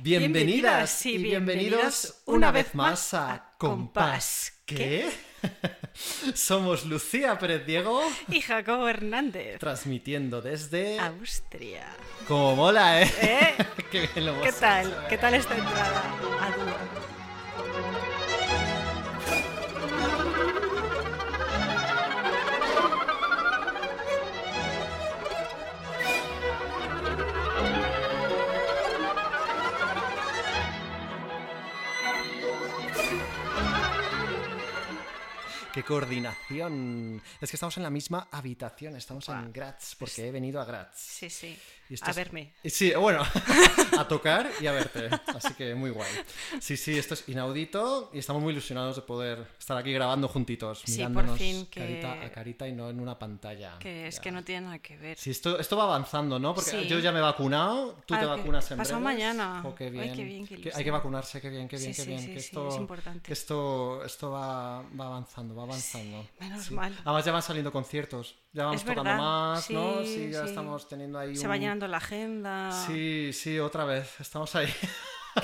[0.00, 4.52] Bienvenidas y bienvenidos una vez más a Compás.
[4.64, 5.10] ¿Qué?
[6.34, 9.58] Somos Lucía Pérez Diego y Jacobo Hernández.
[9.58, 11.88] Transmitiendo desde Austria.
[12.28, 13.10] Como mola, ¿eh?
[13.20, 13.56] ¿Eh?
[13.90, 14.86] Qué, bien lo hemos ¿Qué tal?
[14.86, 15.04] hecho, ¿eh?
[15.08, 16.02] ¿Qué tal esta entrada
[16.42, 16.97] a
[35.78, 37.22] Qué coordinación.
[37.40, 39.38] Es que estamos en la misma habitación, estamos Buah.
[39.42, 40.88] en Graz, porque he venido a Graz.
[40.96, 41.56] Sí, sí.
[41.90, 42.52] Y A es- verme.
[42.64, 43.22] Sí, bueno,
[43.98, 45.08] a tocar y a verte.
[45.28, 46.10] Así que muy guay.
[46.60, 50.80] Sí, sí, esto es inaudito y estamos muy ilusionados de poder estar aquí grabando juntitos,
[50.84, 53.78] Sí, por mirándonos fin, que- carita a carita y no en una pantalla.
[53.78, 54.20] Que es Ya.
[54.22, 55.16] que no tiene nada que ver.
[55.16, 56.54] Sí, esto, esto va avanzando, ¿no?
[56.54, 56.88] Porque Sí.
[56.88, 59.60] yo ya me he vacunado, tú Ah, te vacunas en pasado mañana.
[59.62, 60.14] Jo, qué Ay, bien.
[60.16, 62.26] qué bien, qué hay que vacunarse, qué bien, qué bien, Sí, qué bien.
[62.26, 63.32] que esto, es importante.
[63.32, 65.67] esto, esto va, va avanzando, va avanzando.
[66.40, 66.74] Menos Sí.
[66.74, 66.96] mal.
[67.04, 70.02] Además ya van saliendo conciertos, ya vamos Es tocando verdad, más, ¿no?
[70.02, 70.48] sí, Sí, ya sí.
[70.48, 71.50] estamos teniendo ahí Se un...
[71.52, 72.86] va llenando la agenda.
[72.86, 74.68] Sí, sí, otra vez, estamos ahí.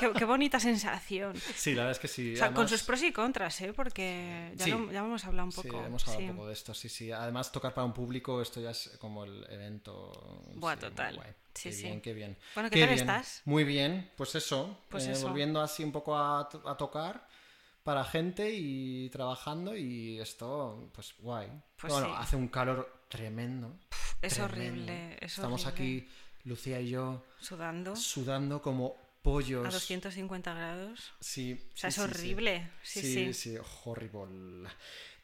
[0.01, 1.37] Qué, qué bonita sensación.
[1.55, 2.35] Sí, la verdad es que sí.
[2.35, 3.73] O sea, con sus pros y contras, ¿eh?
[3.73, 4.71] Porque ya, Sí.
[4.73, 5.85] lo- ya hemos hablado un Sí, poco.
[5.85, 6.31] hemos hablado sí.
[6.31, 7.13] un poco de esto, sí, sí.
[7.13, 10.11] Además, tocar para un público, esto ya es como el evento.
[10.57, 11.15] Buah, sí, muy total.
[11.17, 11.31] guay.
[11.55, 11.83] Sí, qué sí.
[11.85, 12.37] bien, qué bien.
[12.55, 12.99] Bueno, ¿qué tal bien.
[13.01, 13.43] estás?
[13.45, 14.77] Muy bien, pues eso.
[14.89, 15.29] Pues eh, eso.
[15.29, 17.29] Volviendo así un poco a, a tocar
[17.85, 21.49] para gente y trabajando y esto, pues guay.
[21.77, 22.13] Pues bueno, sí.
[22.17, 23.77] hace un calor tremendo.
[24.21, 24.45] Es tremendo.
[24.65, 25.85] horrible, es Estamos horrible.
[26.01, 26.09] aquí,
[26.45, 29.67] Lucía y yo, Sudando sudando como pollos.
[29.67, 31.13] a 250 grados.
[31.21, 31.61] Sí.
[31.75, 32.71] O sea, sí, es horrible.
[32.83, 33.33] Sí, sí.
[33.33, 34.69] Sí, sí, horrible.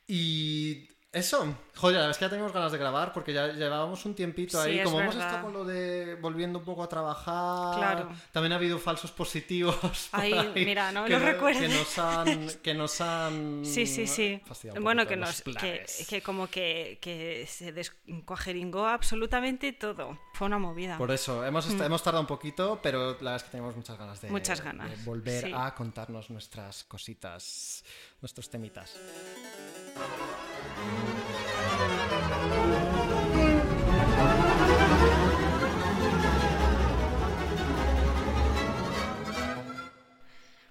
[0.07, 4.05] Y eso, joder, la verdad es que ya tenemos ganas de grabar porque ya llevábamos
[4.05, 4.79] un tiempito Sí, ahí.
[4.79, 5.29] es Como hemos verdad.
[5.31, 8.09] estado con lo de volviendo un poco a trabajar, Claro.
[8.31, 9.75] también ha habido falsos positivos.
[10.13, 11.63] ahí mira, no me que lo recuerdes.
[11.63, 12.49] Que nos han.
[12.63, 14.41] Que nos han Sí, sí, sí.
[14.81, 20.17] Bueno, que nos que, que como que, que se descuajeringó absolutamente todo.
[20.35, 20.97] Fue una movida.
[20.97, 23.99] Por eso, hemos, est- hemos tardado un poquito, pero la verdad es que tenemos muchas
[23.99, 24.33] ganas de, Mm.
[24.33, 25.53] Muchas ganas, de volver sí.
[25.57, 27.83] a contarnos nuestras cositas,
[28.21, 28.95] nuestros temitas.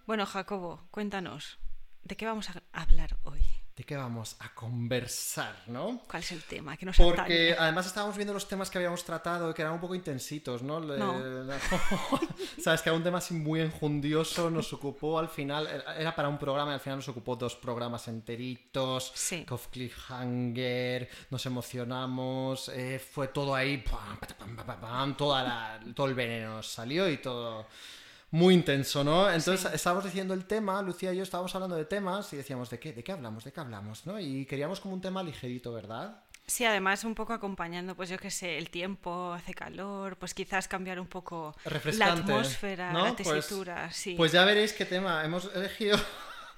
[0.10, 1.60] Bueno, Jacobo, cuéntanos,
[2.02, 3.59] ¿de qué vamos a hablar hoy?
[3.80, 6.02] ¿De qué vamos a conversar, no?
[6.10, 7.54] ¿Cuál es el tema que nos Porque atañe?
[7.54, 10.82] además estábamos viendo los temas que habíamos tratado que eran un poco intensitos, ¿no?
[10.82, 11.14] No.
[12.62, 15.66] Sabes que era un tema así muy enjundioso, nos ocupó al final,
[15.98, 19.46] era para un programa y al final nos ocupó dos programas enteritos, Sí.
[19.72, 24.20] Cliffhanger, nos emocionamos, eh, fue todo ahí, pam,
[24.82, 27.66] pam, todo el veneno nos salió y todo
[28.32, 29.30] muy intenso, ¿no?
[29.30, 29.68] Entonces Sí.
[29.74, 32.94] estábamos diciendo el tema, Lucía y yo estábamos hablando de temas y decíamos, ¿de qué?
[32.94, 33.44] ¿De qué hablamos?
[33.44, 34.06] ¿De qué hablamos?
[34.06, 34.20] ¿no?
[34.20, 36.24] Y queríamos como un tema ligerito, ¿verdad?
[36.46, 40.68] Sí, además un poco acompañando, pues yo qué sé, el tiempo, hace calor, pues quizás
[40.68, 41.56] cambiar un poco
[41.94, 43.06] la atmósfera, ¿no?
[43.06, 44.16] la Pues- tesitura, sí.
[44.18, 45.24] Pues ya veréis qué tema.
[45.24, 45.98] Hemos elegido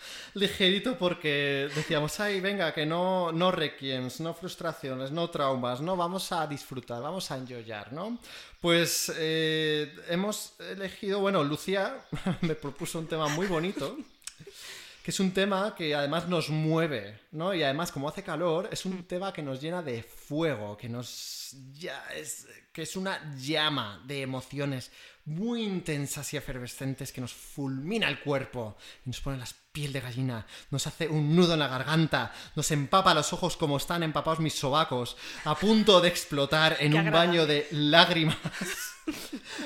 [0.34, 6.32] ligerito porque decíamos, ay, venga, que no, no requiems, no frustraciones, no traumas, no, vamos
[6.32, 8.20] a disfrutar, vamos a enjoyar, ¿no?
[8.60, 12.06] Pues eh, hemos elegido, bueno, Lucía
[12.42, 13.98] me propuso un tema muy bonito.
[15.04, 17.56] Que es un tema que además nos mueve, ¿no?
[17.56, 21.56] Y además, como hace calor, es un tema que nos llena de fuego, que nos.
[21.74, 22.48] ya es.
[22.72, 24.92] que es una llama de emociones
[25.26, 30.02] muy intensas y efervescentes que nos fulmina el cuerpo y nos pone las piel de
[30.02, 34.40] gallina, nos hace un nudo en la garganta, nos empapa los ojos como están empapados
[34.40, 35.16] mis sobacos,
[35.46, 37.28] a punto de explotar en Qué un agradable.
[37.28, 38.38] baño de lágrimas.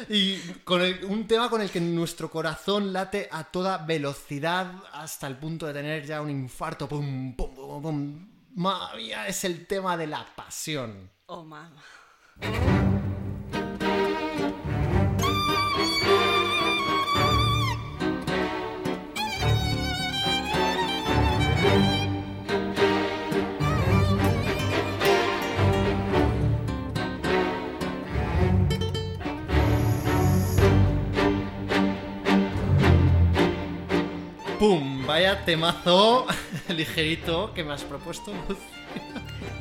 [0.09, 5.27] Y con el- un tema con el que nuestro corazón late a toda velocidad hasta
[5.27, 6.87] el punto de tener ya un infarto.
[6.87, 8.27] Pum, pum, pum, pum.
[8.95, 11.11] Mía, es el tema de la pasión.
[11.27, 11.83] Oh, mamá.
[34.65, 35.05] ¡Pum!
[35.05, 36.25] Vaya temazo
[36.69, 38.57] ligerito que me has propuesto, Luz.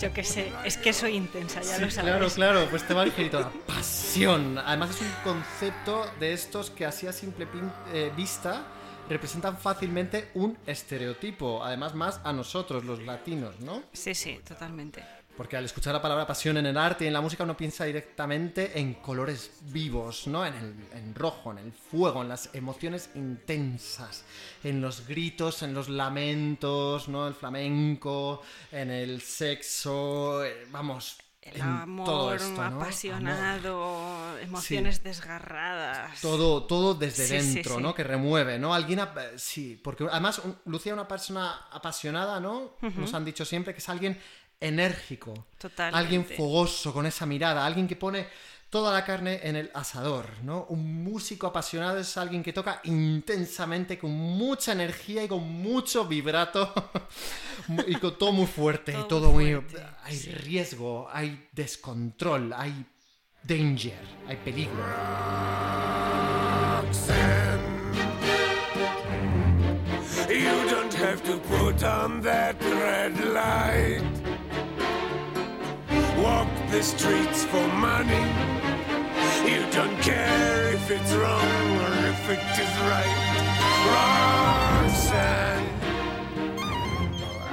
[0.00, 2.10] Yo qué sé, es que soy intensa, ya Sí, lo sabes.
[2.10, 4.56] claro, claro, pues tema ligerito, la pasión.
[4.56, 8.64] Además es un concepto de estos que así a simple pin- eh, vista
[9.10, 13.82] representan fácilmente un estereotipo, además más a nosotros, los latinos, ¿no?
[13.92, 15.04] Sí, sí, totalmente.
[15.36, 17.84] Porque al escuchar la palabra pasión en el arte y en la música uno piensa
[17.84, 20.46] directamente en colores vivos, ¿no?
[20.46, 24.24] En el en rojo, en el fuego, en las emociones intensas,
[24.62, 27.26] en los gritos, en los lamentos, ¿no?
[27.26, 32.80] El flamenco, en el sexo, eh, vamos, El amor todo esto, ¿no?
[32.80, 36.20] apasionado, emociones desgarradas.
[36.20, 37.82] todo, todo desde Sí, dentro, sí.
[37.82, 37.94] ¿no?
[37.94, 38.72] Que remueve, ¿no?
[38.74, 42.76] Alguien, ap- sí, porque además Lucía es una persona apasionada, ¿no?
[42.80, 44.18] Nos han dicho siempre que es alguien
[44.60, 45.98] enérgico, Totalmente.
[45.98, 48.26] alguien fogoso con esa mirada, alguien que pone
[48.70, 50.66] toda la carne en el asador, ¿no?
[50.68, 56.72] Un músico apasionado es alguien que toca intensamente, con mucha energía y con mucho vibrato
[57.86, 59.52] y con todo muy fuerte y Todo todo muy...
[59.52, 60.30] fuerte, hay sí.
[60.32, 62.84] riesgo, hay descontrol, hay
[63.44, 64.82] danger, hay peligro.
[70.28, 74.02] You don't have to put on that red light.
[76.24, 78.24] Walk the streets for money.
[79.44, 83.14] You don't care if it's wrong or if it is right.
[84.80, 85.68] Roxanne.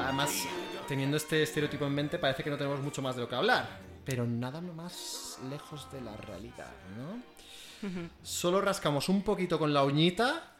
[0.06, 0.48] Además,
[0.88, 3.68] teniendo este estereotipo en mente, parece que no tenemos mucho más de lo que hablar.
[4.06, 7.22] Pero nada más lejos de la realidad, ¿no?
[8.24, 10.58] Solo rascamos un poquito con la uñita,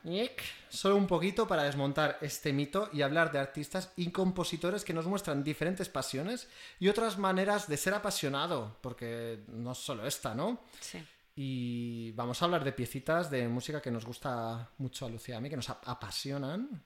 [0.70, 5.06] solo un poquito para desmontar este mito y hablar de artistas y compositores que nos
[5.06, 6.48] muestran diferentes pasiones
[6.80, 10.64] y otras maneras de ser apasionado, porque no es solo esta, ¿no?
[10.80, 11.04] Sí.
[11.36, 15.38] Y vamos a hablar de piecitas de música que nos gusta mucho a Lucía y
[15.38, 16.84] a mí, que nos ap- apasionan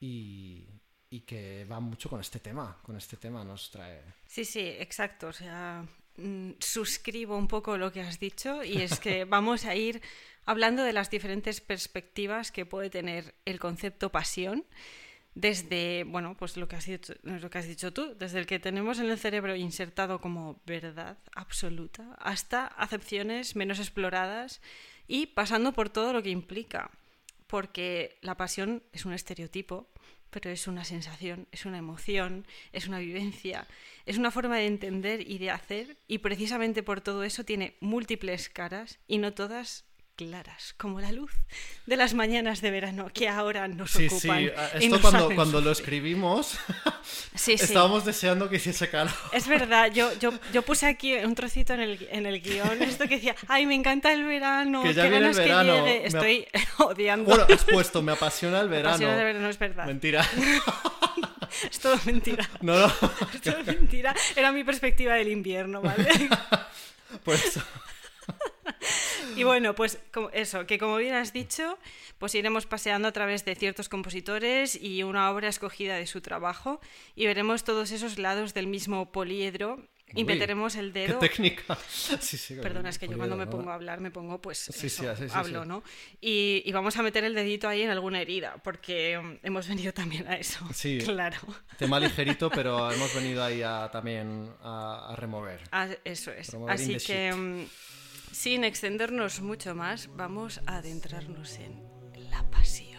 [0.00, 0.68] y,
[1.10, 2.78] y que van mucho con este tema.
[2.82, 4.02] Con este tema nos trae.
[4.26, 5.26] Sí, sí, exacto.
[5.28, 5.84] O sea,
[6.58, 10.00] suscribo un poco lo que has dicho y es que vamos a ir
[10.46, 14.64] hablando de las diferentes perspectivas que puede tener el concepto pasión
[15.34, 18.60] desde, bueno, pues lo que has dicho, lo que has dicho tú, desde el que
[18.60, 24.60] tenemos en el cerebro insertado como verdad absoluta hasta acepciones menos exploradas
[25.08, 26.90] y pasando por todo lo que implica,
[27.48, 29.88] porque la pasión es un estereotipo,
[30.34, 33.68] pero es una sensación, es una emoción, es una vivencia,
[34.04, 38.48] es una forma de entender y de hacer, y precisamente por todo eso tiene múltiples
[38.48, 39.84] caras y no todas
[40.16, 41.32] claras, como la luz
[41.86, 44.38] de las mañanas de verano que ahora nos Sí, ocupan.
[44.38, 46.56] sí, y esto nos cuando, hacen cuando lo escribimos
[47.34, 47.64] Sí, sí.
[47.64, 49.12] estábamos deseando que hiciese calor.
[49.32, 53.08] Es verdad, yo, yo, yo puse aquí un trocito en el, en el guion, esto
[53.08, 56.00] que decía, ay, me encanta el verano, Que ya qué viene el verano, que llegue.
[56.00, 56.46] me Estoy
[56.78, 57.24] odiando.
[57.30, 58.94] Bueno, has puesto, me apasiona el verano.
[58.94, 59.86] Pasión de verano, es verdad.
[59.86, 60.26] Mentira.
[61.70, 62.48] Es todo mentira.
[62.62, 62.86] No, no.
[63.32, 64.14] Es todo mentira.
[64.36, 66.08] Era mi perspectiva del invierno, ¿vale?
[67.24, 67.58] Pues
[69.36, 69.98] Y bueno, pues
[70.32, 71.78] eso, que como bien has dicho,
[72.18, 76.80] pues iremos paseando a través de ciertos compositores y una obra escogida de su trabajo
[77.14, 81.18] y veremos todos esos lados del mismo poliedro y meteremos el qué dedo.
[81.18, 81.76] técnica.
[81.88, 84.86] Sí, sí, Perdona, es que yo cuando me pongo a hablar me pongo pues Sí,
[84.86, 85.64] eso, sí, sí, sí, hablo.
[85.64, 85.82] ¿no?
[86.20, 89.92] Y, y vamos a meter el dedito ahí en alguna herida, porque mm, hemos venido
[89.92, 90.60] también a eso.
[90.72, 90.98] Sí.
[91.04, 91.38] Claro.
[91.78, 95.60] Tema ligerito, pero hemos venido ahí a, también a, a remover.
[95.72, 96.50] Ah, eso es.
[96.50, 97.66] Promover in Así que, mm,
[98.34, 101.80] sin extendernos mucho más, vamos a adentrarnos en
[102.30, 102.94] la pasión.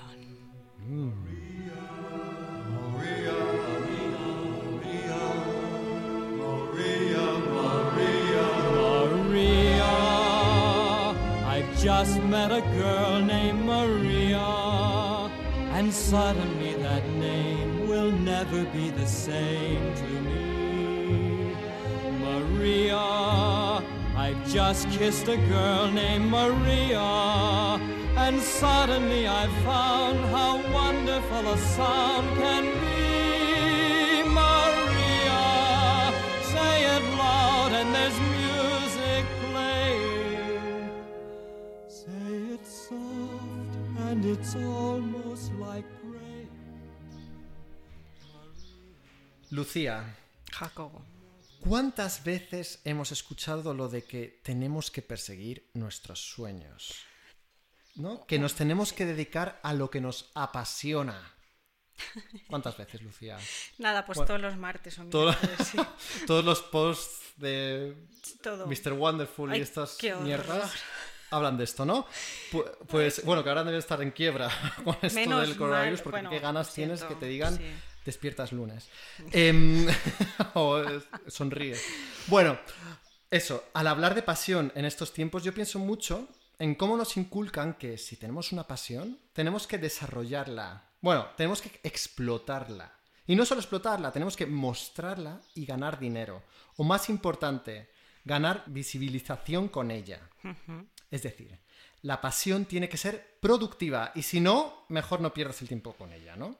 [11.48, 14.40] I've just met a girl named Maria,
[15.74, 21.56] and suddenly that name will never be the same to me.
[22.22, 23.82] Maria,
[24.18, 27.00] I've just kissed a girl named Maria,
[28.18, 34.24] and suddenly I found how wonderful a sound can be.
[34.24, 35.44] Maria,
[36.54, 40.90] say it loud, and there's music playing.
[41.90, 43.74] Say it soft,
[44.08, 46.50] and it's almost like praying.
[49.52, 50.04] Lucía,
[50.50, 51.02] Jacobo.
[51.68, 56.96] ¿Cuántas veces hemos escuchado lo de que tenemos que perseguir nuestros sueños?
[57.96, 58.26] ¿No?
[58.26, 61.32] Que nos tenemos que dedicar a lo que nos apasiona.
[62.50, 63.38] ¿Cuántas veces, Lucía?
[63.78, 65.78] Nada, pues Bueno, todos los martes o todo- miércoles, sí.
[66.28, 67.96] Todos los posts de
[68.44, 68.68] Todo.
[68.68, 68.92] Mr.
[68.94, 70.74] Wonderful y estas mierdas
[71.32, 72.06] hablan de esto, ¿no?
[72.52, 74.50] Pu- Pues bueno, que ahora deben estar en quiebra
[74.84, 77.64] con esto Menos del coronavirus, porque bueno, qué ganas tienes que te digan sí.
[78.06, 78.88] Despiertas lunes.
[80.54, 81.76] O eh, sonríe.
[82.28, 82.58] Bueno,
[83.30, 87.74] eso, al hablar de pasión en estos tiempos, yo pienso mucho en cómo nos inculcan
[87.74, 90.92] que si tenemos una pasión, tenemos que desarrollarla.
[91.02, 92.94] Bueno, tenemos que explotarla.
[93.28, 96.44] Y no solo explotarla, tenemos que mostrarla y ganar dinero.
[96.78, 97.90] O más importante,
[98.24, 100.30] ganar visibilización con ella.
[101.10, 101.60] Es decir,
[102.04, 106.14] la pasión tiene que ser productiva y si no, mejor no pierdas el tiempo con
[106.14, 106.56] ella, ¿no?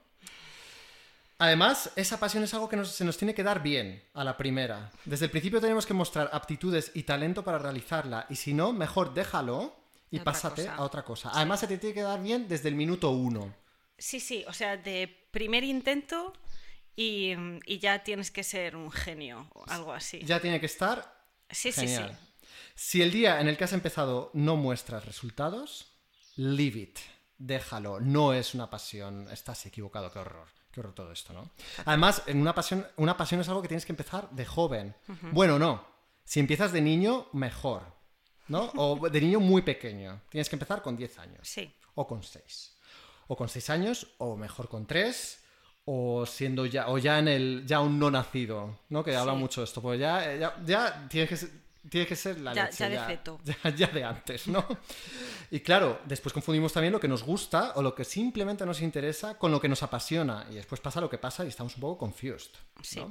[1.38, 4.36] Además, esa pasión es algo que nos- se nos tiene que dar bien a la
[4.36, 4.90] primera.
[5.04, 9.12] Desde el principio tenemos que mostrar aptitudes y talento para realizarla y si no, mejor
[9.12, 9.76] déjalo
[10.10, 10.74] y otra pásate cosa.
[10.76, 11.30] a otra cosa.
[11.34, 13.54] Además, se te tiene que dar bien desde el minuto uno.
[13.98, 16.32] Sí, sí, o sea, de primer intento
[16.94, 17.32] y,
[17.66, 20.20] y ya tienes que ser un genio o algo así.
[20.24, 22.02] Ya tiene que estar sí, sí, sí.
[22.74, 25.92] Si el día en el que has empezado no muestras resultados,
[26.36, 26.98] leave it.
[27.38, 28.00] Déjalo.
[28.00, 29.28] No es una pasión.
[29.30, 30.10] Estás equivocado.
[30.12, 30.48] Qué horror.
[30.76, 31.48] Qué horror todo esto, ¿no?
[31.86, 34.94] Además, en una pasión, una pasión es algo que tienes que empezar de joven.
[35.32, 35.82] Bueno, no.
[36.22, 37.82] Si empiezas de niño, mejor.
[38.48, 38.70] ¿No?
[38.76, 40.20] O de niño muy pequeño.
[40.28, 41.48] Tienes que empezar con 10 años.
[41.48, 41.74] Sí.
[41.94, 42.76] O con 6.
[43.28, 45.40] O con 6 años, o mejor con 3.
[45.86, 49.02] O siendo ya, o ya en el, ya un no nacido, ¿no?
[49.02, 49.80] Que habla mucho de esto.
[49.80, 51.50] Pues ya, ya, ya tienes que ser,
[51.90, 53.40] tiene que ser la Ya- leche, ya de feto.
[53.44, 54.66] ya, ya de antes, ¿no?
[55.50, 59.38] Y claro, después confundimos también lo que nos gusta o lo que simplemente nos interesa
[59.38, 60.46] con lo que nos apasiona.
[60.50, 62.50] Y después pasa lo que pasa y estamos un poco confused.
[62.82, 63.04] Sí.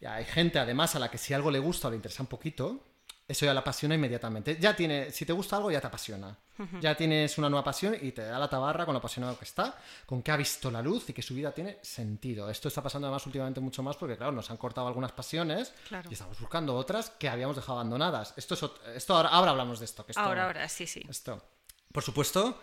[0.00, 2.28] Y hay gente, además, a la que si algo le gusta o le interesa un
[2.28, 2.80] poquito,
[3.26, 4.58] eso ya la apasiona inmediatamente.
[4.60, 6.36] Ya tiene, si te gusta algo, ya te apasiona.
[6.80, 9.76] Ya tienes una nueva pasión y te da la tabarra con lo apasionado que está,
[10.06, 12.48] con que ha visto la luz y que su vida tiene sentido.
[12.48, 16.08] Esto está pasando además últimamente mucho más porque, claro, nos han cortado algunas pasiones Claro.
[16.08, 18.34] y estamos buscando otras que habíamos dejado abandonadas.
[18.36, 18.64] Esto es
[18.94, 20.06] esto ahora, ahora hablamos de esto.
[20.06, 21.02] Que esto Ahora, ahora, sí, sí.
[21.08, 21.42] esto.
[21.90, 22.60] Por supuesto,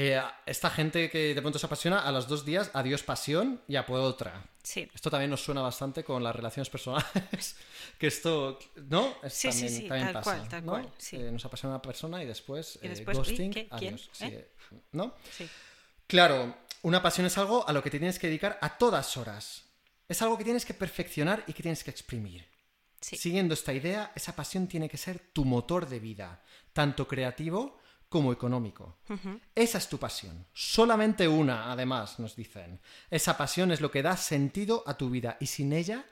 [0.00, 3.74] eh, esta gente que de pronto se apasiona, a los dos días, adiós pasión y
[3.74, 4.44] a por otra.
[4.62, 4.88] Sí.
[4.94, 7.56] Esto también nos suena bastante con las relaciones personales.
[7.98, 9.16] que esto, ¿no?
[9.24, 10.72] Es Sí, sí, también, sí, también tal pasa, cual, tal ¿no?
[10.72, 11.16] cual, sí.
[11.16, 13.68] Eh, nos apasiona una persona y después, Y eh, después, ghosting, ¿qué?
[13.76, 13.94] ¿Quién?
[13.94, 14.10] adiós.
[14.12, 14.38] Sí.
[14.92, 15.16] ¿No?
[15.36, 15.48] sí.
[16.06, 19.64] Claro, una pasión es algo a lo que te tienes que dedicar a todas horas.
[20.06, 22.46] Es algo que tienes que perfeccionar y que tienes que exprimir.
[23.00, 23.16] Sí.
[23.16, 28.32] Siguiendo esta idea, esa pasión tiene que ser tu motor de vida, tanto creativo como
[28.32, 28.98] económico.
[29.54, 30.46] Esa es tu pasión.
[30.52, 32.80] Solamente una, además, nos dicen.
[33.10, 36.04] Esa pasión es lo que da sentido a tu vida y sin ella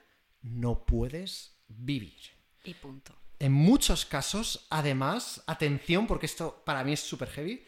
[0.42, 2.20] no puedes vivir.
[2.64, 3.14] Y punto.
[3.38, 7.64] En muchos casos, además, atención, porque esto para mí es súper heavy,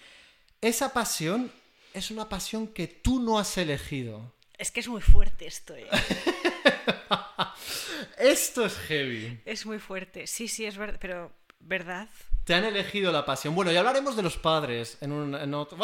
[0.60, 1.52] esa pasión
[1.92, 4.34] es una pasión que tú no has elegido.
[4.56, 5.86] Es que es muy fuerte esto, ¿eh?
[8.18, 9.40] Esto es heavy.
[9.44, 10.26] Es muy fuerte.
[10.26, 10.98] Sí, sí, es verdad.
[11.00, 12.08] Pero, ¿verdad?
[12.48, 13.54] Te han elegido la pasión.
[13.54, 15.76] Bueno, ya hablaremos de los padres en un en otro.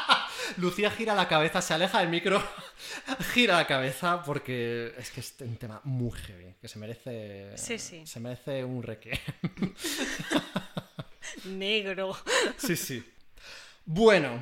[0.56, 2.42] Lucía gira la cabeza, se aleja del micro,
[3.34, 7.50] gira la cabeza porque es que es un tema muy heavy, que se merece.
[7.58, 8.06] Sí, sí.
[8.06, 9.20] Se merece un reque.
[11.44, 12.16] Negro.
[12.56, 13.04] Sí, sí.
[13.84, 14.40] Bueno,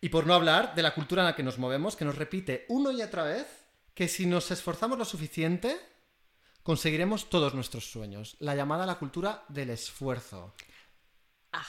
[0.00, 2.64] y por no hablar de la cultura en la que nos movemos, que nos repite
[2.68, 3.44] uno y otra vez
[3.92, 5.80] que si nos esforzamos lo suficiente,
[6.64, 8.34] conseguiremos todos nuestros sueños.
[8.40, 10.52] La llamada la cultura del esfuerzo.
[11.52, 11.64] Ah,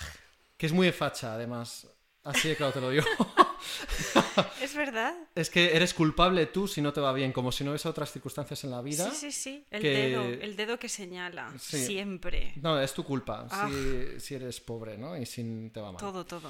[0.57, 1.87] Que es muy facha, además.
[2.23, 3.05] Así de claro te lo digo.
[4.61, 5.15] ¿Es verdad?
[5.35, 8.11] es que eres culpable tú si no te va bien, como si no hubiese otras
[8.11, 9.09] circunstancias en la vida.
[9.11, 9.65] Sí, sí, sí.
[9.69, 11.53] El que- dedo, el dedo que señala.
[11.59, 11.85] Sí.
[11.85, 12.53] Siempre.
[12.57, 15.15] No, es tu culpa si, si eres pobre, ¿no?
[15.17, 15.99] Y si te va mal.
[15.99, 16.49] Todo, todo.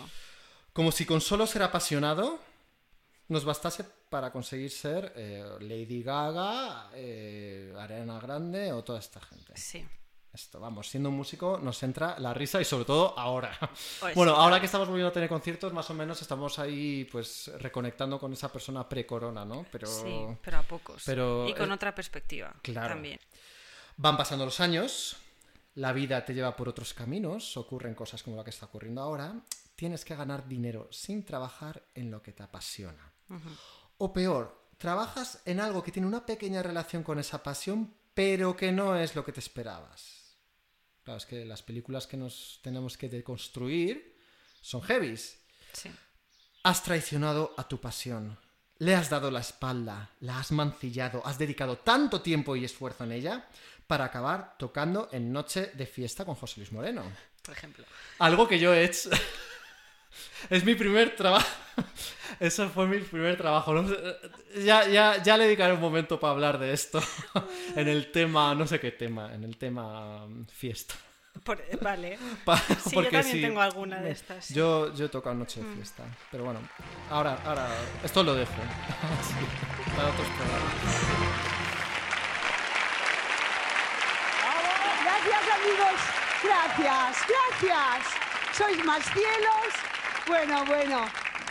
[0.72, 2.40] Como si con solo ser apasionado
[3.28, 3.86] nos bastase
[4.16, 9.52] para conseguir ser eh, Lady Gaga, eh, Ariana Grande o toda esta gente.
[9.58, 9.86] Sí.
[10.34, 13.52] Esto, vamos, siendo un músico nos entra la risa y sobre todo ahora.
[14.00, 14.60] Pues bueno, sí, ahora claro.
[14.62, 18.50] que estamos volviendo a tener conciertos, más o menos estamos ahí pues reconectando con esa
[18.50, 19.66] persona pre-corona, ¿no?
[19.70, 21.04] Pero Sí, pero a pocos.
[21.06, 22.56] pero, y con eh, otra perspectiva.
[22.62, 22.94] claro.
[22.94, 23.20] También.
[23.98, 25.18] van pasando los años,
[25.74, 29.34] la vida te lleva por otros caminos, ocurren cosas como la que está ocurriendo ahora,
[29.76, 33.12] tienes que ganar dinero sin trabajar en lo que te apasiona.
[33.98, 38.72] O peor, trabajas en algo que tiene una pequeña relación con esa pasión, pero que
[38.72, 40.38] no es lo que te esperabas.
[41.04, 44.18] Claro, es que las películas que nos tenemos que deconstruir
[44.62, 45.40] son heavies.
[45.74, 45.92] Sí.
[46.64, 48.38] Has traicionado a tu pasión.
[48.80, 53.14] Le has dado la espalda, la has mancillado, has dedicado tanto tiempo y esfuerzo en
[53.14, 53.48] ella
[53.88, 57.04] para acabar tocando en Noche de Fiesta con José Luis Moreno.
[57.42, 57.86] Por ejemplo.
[58.20, 59.12] Algo que yo he hecho.
[60.50, 61.48] es mi primer trabajo.
[62.40, 63.74] Eso fue mi primer trabajo.
[63.74, 63.88] ¿no?
[64.64, 67.02] Ya, ya, ya le dedicaré un momento para hablar de esto.
[67.76, 70.96] en el tema, no sé qué tema, en el tema mm, fiesta.
[71.44, 72.18] Por- vale.
[72.46, 74.50] Pa- Sí, yo porque también sí, tengo alguna de estas.
[74.50, 76.04] Yo, yo he tocado Noche de Fiesta.
[76.32, 76.60] Pero bueno,
[77.10, 77.68] ahora, ahora,
[78.04, 78.54] esto lo dejo.
[79.22, 80.74] Sí, para otros programas.
[85.04, 86.02] Gracias amigos,
[86.44, 88.06] gracias, gracias.
[88.58, 89.74] Sois más cielos.
[90.28, 91.06] Bueno, bueno.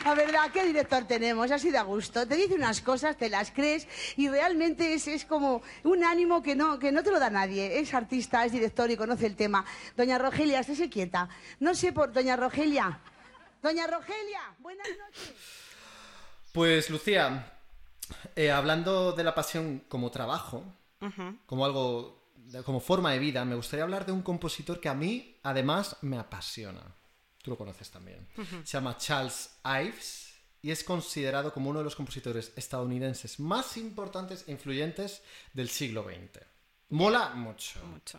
[0.05, 1.51] La verdad, ¿qué director tenemos?
[1.51, 2.29] Así da gusto.
[2.29, 6.55] Te dice unas cosas, te las crees y realmente es, es como un ánimo que
[6.55, 7.81] no, que no te lo da nadie.
[7.81, 9.65] Es artista, es director y conoce el tema.
[9.97, 11.31] Doña Rogelia, estése quieta.
[11.59, 12.13] No sé por...
[12.13, 13.01] Doña Rogelia.
[13.63, 15.33] Doña Rogelia, buenas noches.
[16.53, 17.51] Pues Lucía,
[18.37, 20.65] eh, hablando de la pasión como trabajo,
[21.47, 22.31] como algo,
[22.67, 26.19] como forma de vida, me gustaría hablar de un compositor que a mí, además, me
[26.19, 26.95] apasiona.
[27.45, 28.27] Tú lo conoces también.
[28.65, 30.33] Se llama Charles Ives
[30.63, 35.21] y es considerado como uno de los compositores estadounidenses más importantes e influyentes
[35.53, 36.43] del siglo XX.
[36.89, 37.85] Mola mucho.
[37.85, 38.19] Mucho.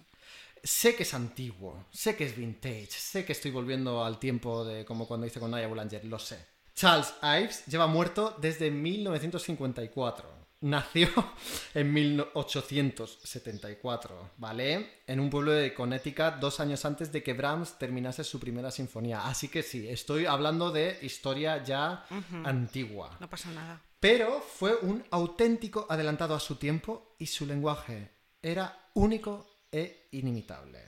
[0.63, 4.85] Sé que es antiguo, sé que es vintage, sé que estoy volviendo al tiempo de
[4.85, 6.45] como cuando hice con Naya Boulanger, lo sé.
[6.75, 10.44] Charles Ives lleva muerto desde 1954.
[10.61, 11.09] Nació
[11.73, 15.01] en 1874, ¿vale?
[15.05, 19.27] En un pueblo de Connecticut dos años antes de que Brahms terminase su primera sinfonía.
[19.27, 22.05] Así que sí, estoy hablando de historia ya
[22.43, 23.17] antigua.
[23.19, 23.81] No pasa nada.
[23.99, 30.83] Pero fue un auténtico adelantado a su tiempo y su lenguaje era único e inimitable.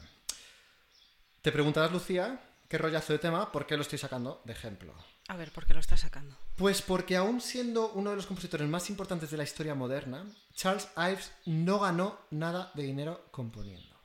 [1.41, 4.93] Te preguntarás, Lucía, qué rollazo de tema, ¿por qué lo estoy sacando de ejemplo?
[5.29, 6.37] A ver, ¿por qué lo estás sacando?
[6.55, 10.87] Pues porque aún siendo uno de los compositores más importantes de la historia moderna, Charles
[10.95, 13.95] Ives no ganó nada de dinero componiendo.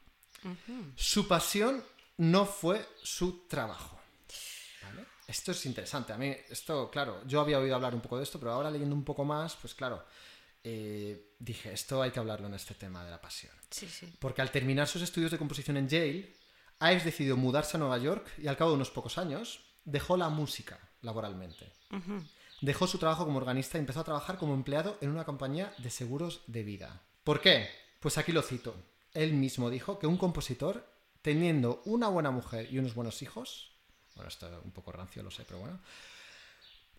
[0.97, 1.85] Su pasión
[2.17, 4.00] no fue su trabajo.
[4.83, 5.07] ¿Vale?
[5.29, 6.12] Esto es interesante.
[6.12, 8.97] A mí, esto, claro, yo había oído hablar un poco de esto, pero ahora leyendo
[8.97, 10.05] un poco más, pues claro,
[10.64, 13.55] eh, dije, esto hay que hablarlo en este tema de la pasión.
[13.71, 14.12] Sí, sí.
[14.19, 16.35] Porque al terminar sus estudios de composición en Yale,
[16.81, 20.29] Ives decidió mudarse a Nueva York y al cabo de unos pocos años dejó la
[20.29, 21.73] música laboralmente.
[22.61, 25.90] Dejó su trabajo como organista y empezó a trabajar como empleado en una compañía de
[25.90, 27.02] seguros de vida.
[27.25, 27.68] ¿Por qué?
[28.00, 28.75] Pues aquí lo cito.
[29.12, 30.88] Él mismo dijo que un compositor,
[31.21, 33.73] teniendo una buena mujer y unos buenos hijos,
[34.14, 35.80] bueno, esto es un poco rancio, lo sé, pero bueno,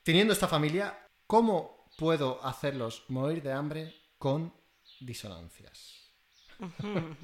[0.04, 4.54] teniendo esta familia, ¿cómo puedo hacerlos morir de hambre con
[5.00, 6.03] disonancias?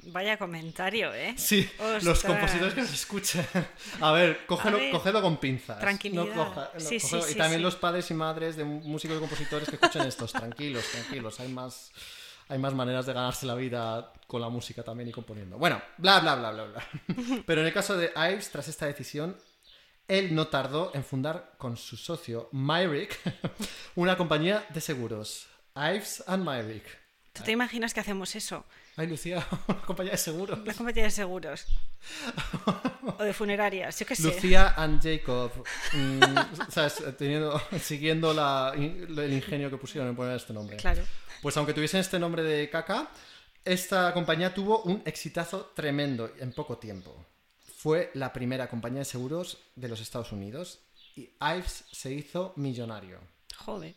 [0.06, 1.34] Vaya comentario, ¿eh?
[1.36, 1.68] Sí,
[2.02, 3.46] los compositores que nos escuchen.
[4.00, 5.78] A ver, cógelo, A ver, cogedlo con pinzas.
[5.78, 6.24] tranquilidad.
[6.24, 9.68] No coja- no, Sí, sí, y también los padres y madres de músicos y compositores
[9.68, 10.32] que escuchen estos.
[10.32, 11.40] Tranquilos, tranquilos.
[11.40, 11.90] Hay más,
[12.48, 15.58] hay más maneras de ganarse la vida con la música también y componiendo.
[15.58, 16.86] Bueno, bla, bla, bla, bla, bla.
[17.46, 19.36] Pero en el caso de Ives, tras esta decisión,
[20.08, 23.18] él no tardó en fundar con su socio Myrick
[23.94, 25.46] una compañía de seguros.
[25.76, 26.84] Ives and Myrick.
[27.32, 28.66] ¿Tú te imaginas que hacemos eso?
[29.00, 30.58] Ay, Lucía, una compañía de seguros.
[30.66, 31.64] La compañía de seguros.
[33.18, 34.24] o de funerarias, yo qué sé.
[34.24, 35.50] Lucía and Jacob,
[35.94, 37.02] mm, ¿sabes?
[37.16, 40.76] Teniendo, siguiendo la- el ingenio que pusieron en poner este nombre.
[40.76, 41.02] Claro.
[41.40, 43.08] Pues aunque tuviesen este nombre de caca,
[43.64, 47.24] esta compañía tuvo un exitazo tremendo en poco tiempo.
[47.78, 50.80] Fue la primera compañía de seguros de los Estados Unidos
[51.16, 53.18] y Ives se hizo millonario.
[53.56, 53.94] Joder.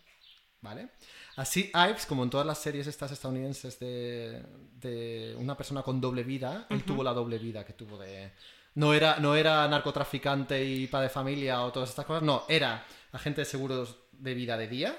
[0.62, 0.92] ¿Vale?
[1.36, 4.43] Así, Ives, como en todas las series estas estadounidenses de,
[4.80, 8.32] de una persona con doble vida, él tuvo la doble vida que tuvo de...
[8.76, 12.86] No era, no era narcotraficante y padre de familia o todas estas cosas, no, era
[13.12, 14.98] agente de seguros de vida de día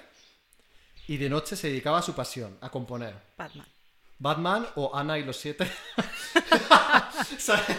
[1.07, 3.15] y de noche se dedicaba a su pasión, a componer.
[3.37, 3.67] Batman.
[4.19, 5.71] Batman o Ana y los siete.
[7.39, 7.77] ¿Sabes?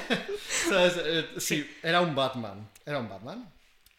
[0.70, 0.94] ¿Sabes?
[0.98, 2.70] Eh, sí, era un Batman.
[2.86, 3.52] Era un Batman.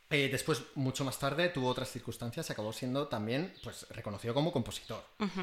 [0.08, 4.52] Eh, después, mucho más tarde, tuvo otras circunstancias y acabó siendo también pues, reconocido como
[4.52, 5.02] compositor.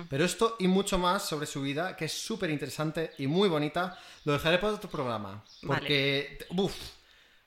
[0.10, 4.00] Pero esto y mucho más sobre su vida, que es súper interesante y muy bonita,
[4.24, 5.44] lo dejaré para otro programa.
[5.68, 6.74] Porque, uf,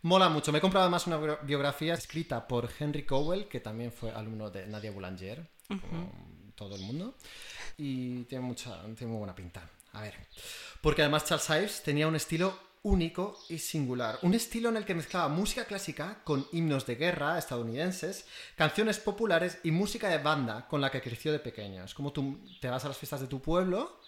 [0.03, 0.53] mola mucho.
[0.53, 4.51] Me he comprado además una bio- biografía escrita por Henry Cowell, que también fue alumno
[4.51, 6.13] de Nadia Boulanger, como
[6.55, 7.15] todo el mundo.
[7.79, 9.67] Y tiene, mucha, tiene muy buena pinta.
[9.95, 10.15] A ver.
[10.83, 14.19] Porque además Charles Ives tenía un estilo único y singular.
[14.23, 19.59] Un estilo en el que mezclaba música clásica con himnos de guerra estadounidenses, canciones populares
[19.65, 21.85] y música de banda con la que creció de pequeño.
[21.85, 24.01] Es como tú te vas a las fiestas de tu pueblo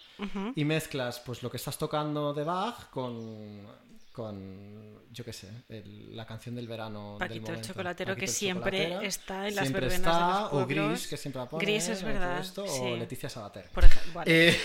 [0.56, 3.66] y mezclas pues lo que estás tocando de Bach con
[4.12, 7.68] con yo qué sé el- la canción del verano del Paquito el momento.
[7.68, 9.08] chocolatero que Paquito el siempre Chocolatero.
[9.08, 10.66] está en las Siempre verbenas de está, los o.
[10.66, 12.96] Gris que siempre la pone Gris es verdad, esto, o sí.
[12.98, 14.48] Leticia Sabater Por ejemplo, vale.
[14.48, 14.60] eh,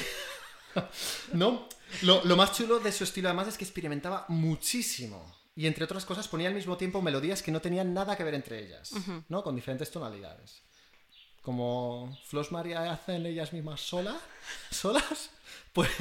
[1.33, 1.67] no,
[2.01, 5.33] lo, lo más chulo de su estilo además es que experimentaba muchísimo.
[5.55, 8.33] Y entre otras cosas ponía al mismo tiempo melodías que no tenían nada que ver
[8.33, 8.91] entre ellas,
[9.29, 9.43] ¿no?
[9.43, 10.63] Con diferentes tonalidades.
[11.43, 14.19] Como Flos María hacen ellas mismas sola,
[14.71, 15.29] solas,
[15.73, 15.91] pues...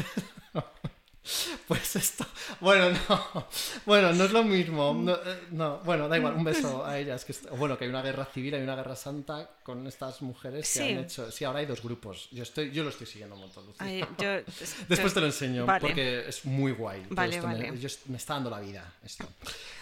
[1.69, 2.27] Pues esto,
[2.61, 3.47] bueno, no,
[3.87, 7.25] bueno, no es lo mismo, no, eh, no, bueno, da igual, un beso a ellas,
[7.25, 10.79] que, bueno, que hay una guerra civil, hay una guerra santa con estas mujeres que
[10.81, 10.93] Sí.
[10.93, 13.65] han hecho, sí, ahora hay dos grupos, yo estoy, yo lo estoy siguiendo un montón.
[13.79, 14.43] Ay, yo-
[14.89, 15.81] Después te lo enseño, Vale.
[15.81, 17.07] porque es muy guay.
[17.11, 17.79] Vale, esto me- vale.
[17.79, 19.25] yo- me, está dando la vida esto.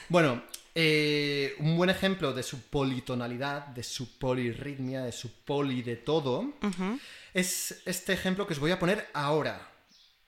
[0.08, 0.42] Bueno,
[0.74, 6.52] eh, un buen ejemplo de su politonalidad, de su polirritmia, de su poli de todo,
[7.32, 9.68] es este ejemplo que os voy a poner ahora.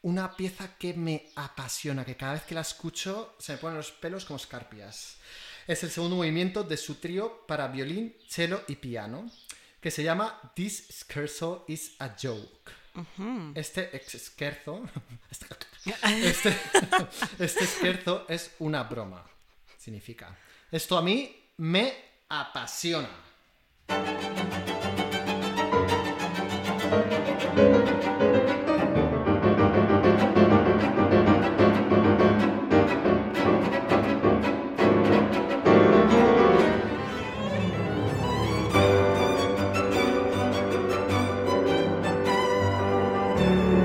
[0.03, 3.93] Una pieza que me apasiona, que cada vez que la escucho se me ponen los
[3.93, 5.17] pelos como escarpias.
[5.67, 9.31] Es el segundo movimiento de su trío para violín, cello y piano,
[9.81, 12.73] que se llama This Scherzo is a Joke.
[13.55, 14.83] Este ex scherzo,
[16.21, 16.55] este,
[17.39, 19.25] este es una broma,
[19.79, 20.37] significa.
[20.71, 21.95] Esto a mí me
[22.29, 23.09] apasiona.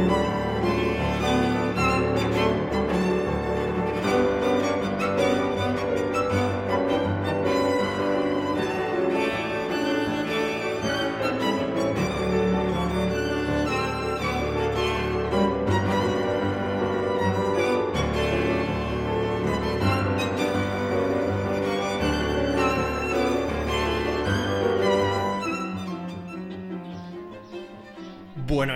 [0.07, 0.36] Bueno,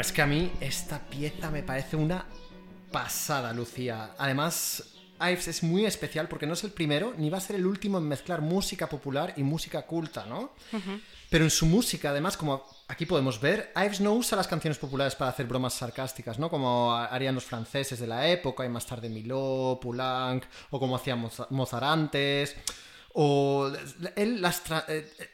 [0.01, 2.25] es que a mí esta pieza me parece una
[2.91, 4.11] pasada, Lucía.
[4.17, 4.83] Además,
[5.19, 7.97] Ives es muy especial porque no es el primero ni va a ser el último
[7.99, 10.53] en mezclar música popular y música culta, ¿no?
[11.29, 15.15] Pero en su música, además, como aquí podemos ver, Ives no usa las canciones populares
[15.15, 16.49] para hacer bromas sarcásticas, ¿no?
[16.49, 21.15] Como harían los franceses de la época, y más tarde Miló, Poulenc, o como hacía
[21.15, 22.55] Moza- Mozart antes.
[23.13, 23.71] O
[24.15, 25.29] él las tra- eh, eh,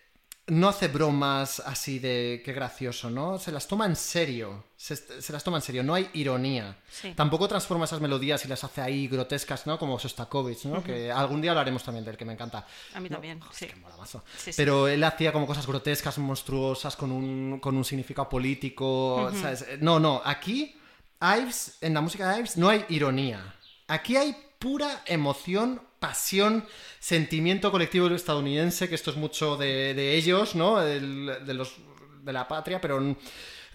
[0.47, 3.38] no hace bromas así de qué gracioso, ¿no?
[3.38, 4.63] Se las toma en serio.
[4.77, 6.77] Se, se las toma en serio, no hay ironía.
[6.89, 7.13] Sí.
[7.15, 9.77] Tampoco transforma esas melodías y las hace ahí grotescas, ¿no?
[9.77, 10.81] Como Sostakovich, ¿no?
[10.83, 12.65] Que algún día hablaremos también del que me encanta.
[12.93, 13.67] A mí No, también, sí.
[13.67, 14.23] que mola mazo.
[14.38, 14.57] Sí, sí.
[14.57, 19.31] Pero él hacía como cosas grotescas, monstruosas, con un, con un significado político.
[19.41, 19.65] ¿sabes?
[19.81, 20.21] No, no.
[20.23, 20.75] Aquí,
[21.21, 23.55] Ives, en la música de Ives, no hay ironía.
[23.88, 26.65] Aquí hay pura emoción, pasión,
[26.99, 30.81] sentimiento colectivo estadounidense, que esto es mucho de, de ellos, ¿no?
[30.81, 31.75] El- de, los,
[32.23, 33.15] de la patria, pero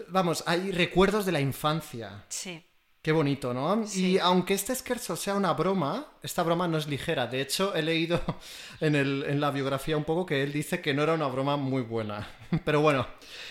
[0.08, 2.24] vamos, hay recuerdos de la infancia.
[2.28, 2.62] Sí.
[3.02, 3.84] Qué bonito, ¿no?
[3.84, 4.12] Sí.
[4.12, 7.26] Y aunque este scherzo sea una broma, esta broma no es ligera.
[7.26, 8.20] De hecho, he leído
[8.80, 11.56] en, el- en la biografía un poco que él dice que no era una broma
[11.56, 12.28] muy buena.
[12.64, 13.06] Pero bueno,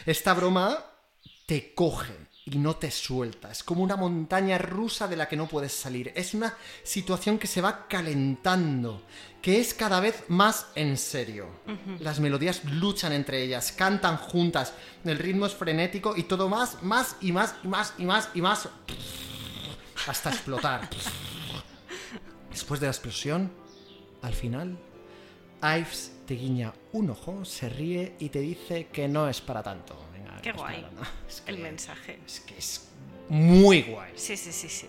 [0.06, 0.86] esta broma
[1.46, 2.14] te coge
[2.52, 3.50] y no te suelta.
[3.50, 6.12] Es como una montaña rusa de la que no puedes salir.
[6.16, 9.04] Es una situación que se va calentando,
[9.42, 11.48] que es cada vez más en serio.
[12.00, 14.74] Las melodías luchan entre ellas, cantan juntas,
[15.06, 18.42] el ritmo es frenético y todo más, más y más y más y más y
[18.42, 18.70] más
[20.08, 20.90] hasta explotar.
[22.50, 23.50] Después de la explosión,
[24.22, 24.78] al final,
[25.64, 30.11] Ives te guiña un ojo, se ríe y te dice que no es para tanto.
[30.42, 30.86] Qué que no es guay.
[31.28, 32.20] Es El mensaje.
[32.26, 32.88] Es que es
[33.30, 34.12] muy guay.
[34.16, 34.88] Sí, sí, sí, sí.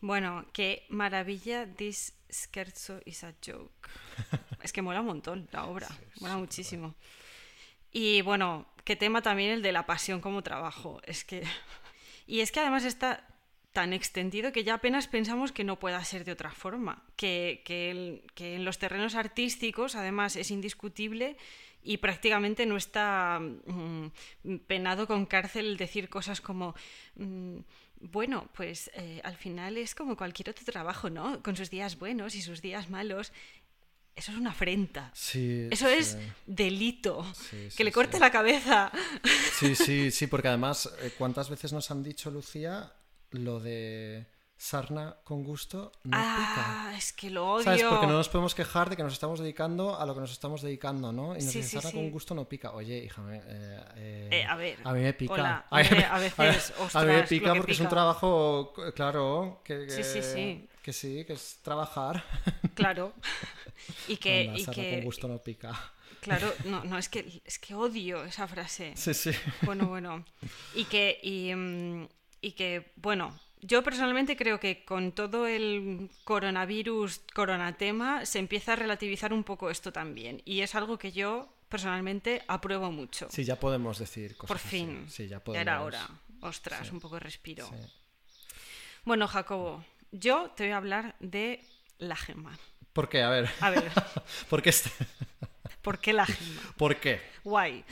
[0.00, 3.88] Bueno, qué maravilla This Scherzo is a joke.
[4.62, 5.88] Es que mola un montón la obra,
[6.20, 6.94] mola muchísimo.
[7.92, 11.00] Y bueno, qué tema también el de la pasión como trabajo.
[11.04, 11.42] Es que.
[12.26, 13.26] Y es que además está
[13.72, 17.02] tan extendido que ya apenas pensamos que no pueda ser de otra forma.
[17.16, 21.36] Que, que el- que en los terrenos artísticos, además, es indiscutible
[21.82, 24.08] y prácticamente no está mm,
[24.66, 26.74] penado con cárcel decir cosas como
[27.16, 27.58] mm,
[28.00, 31.42] bueno, pues eh, al final es como cualquier otro trabajo, ¿no?
[31.42, 33.32] Con sus días buenos y sus días malos.
[34.16, 35.10] Eso es una afrenta.
[35.14, 35.94] Sí, Eso sí.
[35.96, 37.24] es delito.
[37.34, 38.90] Sí, que le corte la cabeza.
[39.58, 42.92] Sí, sí, sí, porque además, eh, ¿cuántas veces nos han dicho, Lucía,
[43.30, 44.26] lo de
[44.62, 47.50] sarna con gusto no ah, es que lo pica?
[47.52, 47.64] odio.
[47.64, 47.82] ¿Sabes?
[47.84, 50.60] Porque no nos podemos quejar de que nos estamos dedicando a lo que nos estamos
[50.60, 51.34] dedicando, ¿no?
[51.34, 51.96] Y nos Sí, sarna sí.
[51.96, 52.72] con gusto no pica.
[52.72, 53.42] Oye, hija, eh,
[53.96, 55.32] eh, Eh, a ver, A mí me pica.
[55.32, 57.90] hola, A mí hombre, me- a veces, a mí me pica porque es un pica.
[57.96, 60.68] trabajo, claro, que, Sí, sí, sí.
[60.82, 62.22] que sí, que es trabajar.
[62.74, 63.14] Claro.
[64.08, 65.72] Y que, Anda, y sarna que con gusto no pica.
[66.20, 68.92] claro, no, no, es que es que odio esa frase.
[68.94, 69.30] Sí, sí.
[69.62, 70.24] Bueno, bueno.
[70.74, 72.08] Y que, y, mm,
[72.42, 78.76] y que, bueno, yo personalmente creo que con todo el coronavirus, coronatema, se empieza a
[78.76, 80.42] relativizar un poco esto también.
[80.44, 83.28] Y es algo que yo personalmente apruebo mucho.
[83.30, 84.68] Sí, ya podemos decir cosas Por así.
[84.68, 85.06] fin.
[85.08, 85.62] Sí, ya Ya podemos.
[85.62, 86.08] era hora.
[86.42, 86.94] Ostras, Sí.
[86.94, 87.66] un poco de respiro.
[87.68, 87.76] Sí.
[89.04, 91.64] Bueno, Jacobo, yo te voy a hablar de
[91.98, 92.58] la gema.
[92.92, 93.22] ¿Por qué?
[93.22, 93.48] A ver.
[93.60, 93.84] A ver,
[94.48, 94.70] ¿Por qué?
[94.70, 94.90] este-
[95.82, 96.60] ¿por qué la gema?
[96.76, 97.20] ¿Por qué?
[97.44, 97.84] Guay.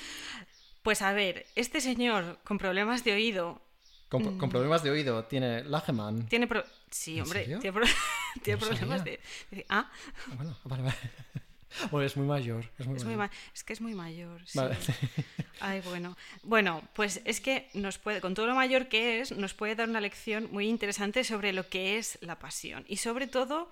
[0.82, 3.60] Pues a ver, este señor con problemas de oído
[4.08, 4.38] Con, Mm.
[4.38, 6.26] con problemas de oído tiene Lageman.
[6.28, 7.84] tiene pro- sí, ¿En hombre, tiene, pro-
[8.42, 9.90] tiene No problemas de, de- ah,
[10.34, 10.96] Bueno, vale, vale.
[11.90, 12.64] Bueno, es muy mayor.
[12.78, 13.30] Es muy es muy mayor.
[13.30, 14.40] ma- es que es muy mayor.
[14.46, 14.58] sí.
[14.58, 14.76] Vale.
[15.60, 16.16] Ay, bueno.
[16.42, 19.88] Bueno, pues es que nos puede, con todo lo mayor que es, nos puede dar
[19.88, 23.70] una lección muy interesante sobre lo que es la pasión y sobre todo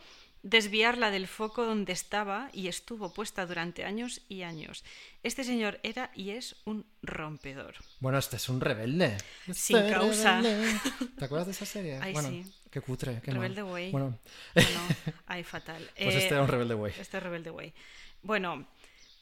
[0.49, 4.85] desviarla del foco donde estaba y estuvo puesta durante años y años.
[5.25, 7.75] Este señor era y es un rompedor.
[7.99, 9.17] Bueno, este es un rebelde.
[9.53, 10.41] Sin Este causa.
[10.41, 10.81] rebelde.
[11.19, 11.99] ¿Te acuerdas de esa serie?
[12.01, 12.45] Ay, bueno, sí.
[12.71, 13.21] qué cutre.
[13.23, 13.33] Qué.
[13.33, 13.91] Rebelde Way.
[13.91, 14.19] Bueno,
[14.55, 14.81] Bueno,
[15.27, 15.83] ay, fatal.
[15.97, 16.93] pues Eh, este era un rebelde güey.
[16.99, 17.75] Este es Rebelde Way.
[18.23, 18.69] Bueno,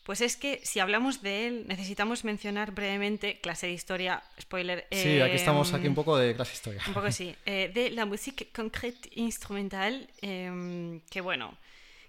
[0.04, 4.86] pues es que si hablamos de él, necesitamos mencionar brevemente, clase de historia, spoiler.
[4.92, 6.82] Sí, aquí estamos em, aquí un poco de clase historia.
[6.86, 7.34] Un poco sí.
[7.46, 11.56] eh, de la música concrète instrumental, em, que bueno,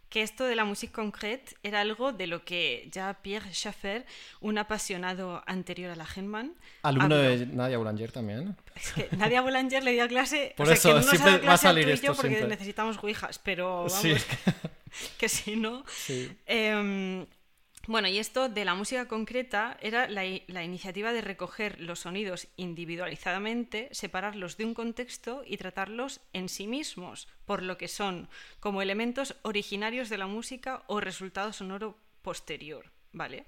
[0.09, 4.05] que esto de la música concrète era algo de lo que ya Pierre Schaeffer,
[4.41, 6.53] un apasionado anterior a la Genman,
[6.83, 7.17] Alumno habló.
[7.17, 8.55] de Nadia Boulanger también.
[8.75, 10.53] Es que Nadia Boulanger le dio clase.
[10.57, 12.49] Por o sea, eso, que no siempre va a salir esto, porque siempre.
[12.49, 14.15] necesitamos guijas, pero vamos, Sí.
[15.17, 15.83] que si no.
[15.87, 16.31] Sí.
[16.45, 17.25] Em,
[17.87, 22.47] bueno, y esto de la música concreta era la, la iniciativa de recoger los sonidos
[22.57, 28.27] individualizadamente, separarlos de un contexto y tratarlos en sí mismos, por lo que son,
[28.59, 33.45] como elementos originarios de la música o resultado sonoro posterior, ¿vale?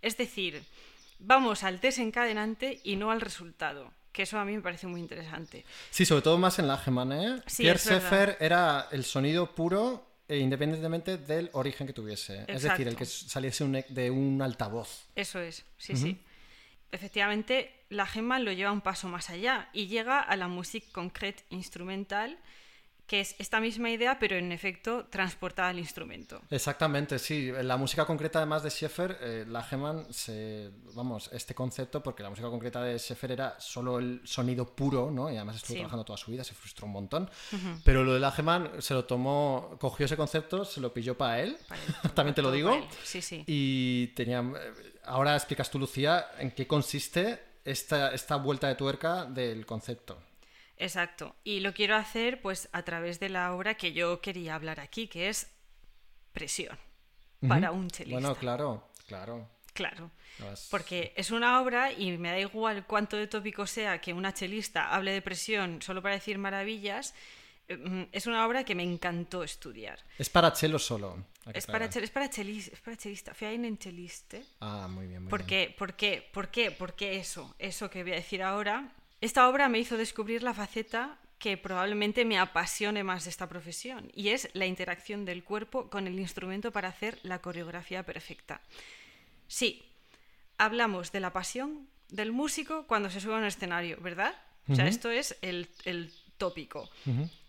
[0.00, 0.62] Es decir,
[1.18, 5.64] vamos al desencadenante y no al resultado, que eso a mí me parece muy interesante.
[5.90, 7.42] Sí, sobre todo más en Lageman, ¿eh?
[7.46, 7.78] Sí, Pierre.
[7.78, 12.44] Schaeffer era el sonido puro independientemente del origen que tuviese.
[12.48, 15.06] Es decir, el que saliese un e- de un altavoz.
[15.14, 16.18] Eso es, sí, sí.
[16.90, 21.44] Efectivamente, la gema lo lleva un paso más allá y llega a la música concrète
[21.50, 22.38] instrumental,
[23.12, 26.40] que es esta misma idea, pero en efecto transportada al instrumento.
[26.48, 27.52] Exactamente, sí.
[27.62, 32.48] La música concreta, además de Schaeffer, eh, Lageman, se, vamos, este concepto, porque la música
[32.48, 35.30] concreta de Schaeffer era solo el sonido puro, ¿no?
[35.30, 35.80] Y además estuvo Sí.
[35.80, 37.28] trabajando toda su vida, se frustró un montón.
[37.84, 41.58] Pero lo de Lageman se lo tomó, cogió ese concepto, se lo pilló para él,
[41.68, 42.70] Para él, también te lo digo.
[43.04, 43.44] Sí, sí.
[43.46, 44.40] Y tenía.
[44.40, 44.72] eh,
[45.04, 50.16] Ahora explicas tú, Lucía, en qué consiste esta, esta vuelta de tuerca del concepto.
[50.76, 51.36] Exacto.
[51.44, 55.06] Y lo quiero hacer pues a través de la obra que yo quería hablar aquí,
[55.08, 55.50] que es
[56.32, 56.78] Presión,
[57.46, 58.18] para un chelista.
[58.20, 59.48] Bueno, claro, claro.
[59.74, 60.10] Claro.
[60.70, 64.94] Porque es una obra y me da igual cuánto de tópico sea que una chelista
[64.94, 67.14] hable de presión solo para decir maravillas.
[67.68, 69.98] mm, Es una obra que me encantó estudiar.
[70.18, 71.24] Es para chelo solo.
[71.54, 73.32] Es para, chel- es para, chelis- es para chelista.
[73.34, 74.44] Fui en cheliste.
[74.60, 75.68] Ah, muy bien, muy ¿Por bien.
[75.68, 75.74] qué?
[75.76, 76.30] ¿Por qué?
[76.32, 76.70] ¿Por qué?
[76.70, 77.54] ¿Por qué eso?
[77.58, 78.92] Eso que voy a decir ahora.
[79.22, 84.10] Esta obra me hizo descubrir la faceta que probablemente me apasione más de esta profesión
[84.14, 88.60] y es la interacción del cuerpo con el instrumento para hacer la coreografía perfecta.
[89.48, 89.82] Sí,
[90.58, 94.34] hablamos de la pasión del músico cuando se sube a un escenario, ¿verdad?
[94.68, 96.88] O sea, esto es el, el tópico.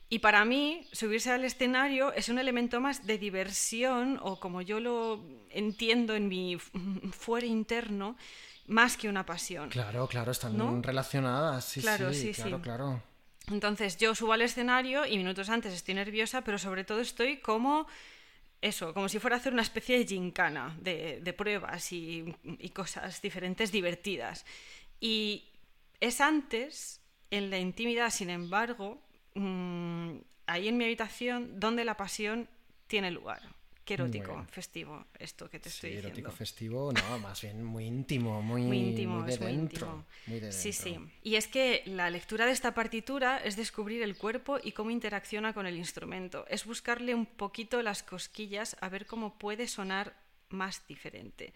[0.10, 4.80] Y para mí, subirse al escenario es un elemento más de diversión, o como yo
[4.80, 6.72] lo entiendo en mi f-
[7.12, 8.16] fuero interno,
[8.68, 9.70] más que una pasión.
[9.70, 10.82] Claro, claro, están ¿No?
[10.82, 11.66] relacionadas.
[11.66, 12.64] Sí, Claro, sí, sí, claro, sí.
[12.64, 13.04] claro.
[13.48, 17.88] Entonces yo subo al escenario y minutos antes estoy nerviosa, pero sobre todo estoy como
[18.62, 22.70] eso, como si fuera a hacer una especie de gincana de, de pruebas y, y
[22.70, 24.46] cosas diferentes divertidas.
[25.02, 25.44] Y
[26.00, 29.02] es antes, en la intimidad, sin embargo,
[29.36, 30.16] mm,
[30.48, 32.48] ahí en mi habitación, donde la pasión
[32.88, 33.42] tiene lugar.
[33.86, 36.32] Qué erótico, festivo, esto que te Sí, estoy erótico diciendo.
[36.32, 39.88] festivo, no, más bien muy íntimo, muy, Muy íntimo, muy de es muy dentro.
[39.88, 40.06] íntimo.
[40.28, 40.84] muy de Sí, dentro.
[40.84, 41.12] sí.
[41.24, 45.54] Y es que la lectura de esta partitura es descubrir el cuerpo y cómo interacciona
[45.54, 46.46] con el instrumento.
[46.48, 50.14] Es buscarle un poquito las cosquillas a ver cómo puede sonar
[50.50, 51.54] más diferente.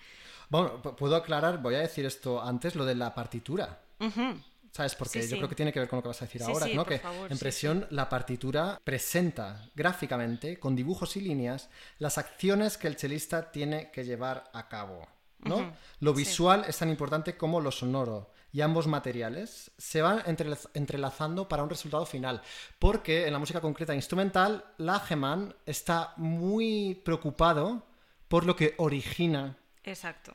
[0.49, 3.79] Bueno, puedo aclarar, voy a decir esto antes, lo de la partitura.
[3.99, 4.41] Ujú.
[4.71, 4.95] ¿Sabes?
[4.95, 5.37] Porque Sí, yo sí.
[5.37, 6.83] creo que tiene que ver con lo que vas a decir Sí, ahora, ¿no?
[6.83, 12.77] por que favor, en presión la partitura presenta gráficamente, con dibujos y líneas, las acciones
[12.77, 15.07] que el chelista tiene que llevar a cabo.
[15.39, 15.73] ¿no?
[15.99, 18.31] Lo visual es tan importante como lo sonoro.
[18.51, 22.41] Y ambos materiales se van entrelaz- entrelazando para un resultado final.
[22.79, 27.85] Porque en la música concreta instrumental, Lageman está muy preocupado
[28.27, 30.33] por lo que origina Exacto.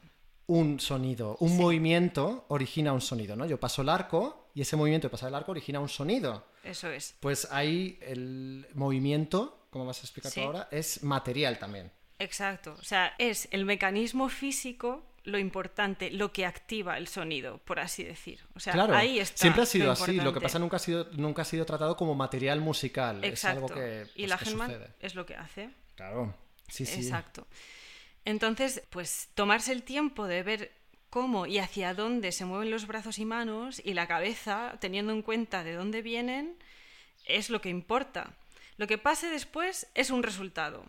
[0.53, 1.37] Un sonido.
[1.41, 3.47] Un movimiento origina un sonido, ¿no?
[3.47, 6.45] Yo paso el arco y ese movimiento de pasar el arco origina un sonido.
[6.63, 7.15] Eso es.
[7.21, 10.41] Pues ahí el movimiento, como vas a explicar Sí.
[10.41, 11.91] ahora, es material también.
[12.19, 12.77] Exacto.
[12.79, 18.05] O sea, es el mecanismo físico lo importante, lo que activa el sonido, por así
[18.05, 18.41] decir.
[18.55, 19.39] O sea, claro, ahí está.
[19.39, 20.21] siempre ha sido lo así.
[20.21, 23.25] Lo que pasa nunca ha sido, nunca ha sido tratado como material musical.
[23.25, 23.35] Exacto.
[23.35, 24.91] Es algo que, y pues, la que Hellman sucede.
[25.01, 25.71] es lo que hace.
[25.95, 26.35] Claro.
[26.69, 27.01] Sí, sí.
[27.01, 27.47] Exacto.
[28.25, 30.73] Entonces, pues tomarse el tiempo de ver
[31.11, 35.23] cómo y hacia dónde se mueven los brazos y manos y la cabeza, teniendo en
[35.23, 36.57] cuenta de dónde vienen,
[37.27, 38.35] es lo que importa.
[38.77, 40.85] Lo que pase después es un resultado.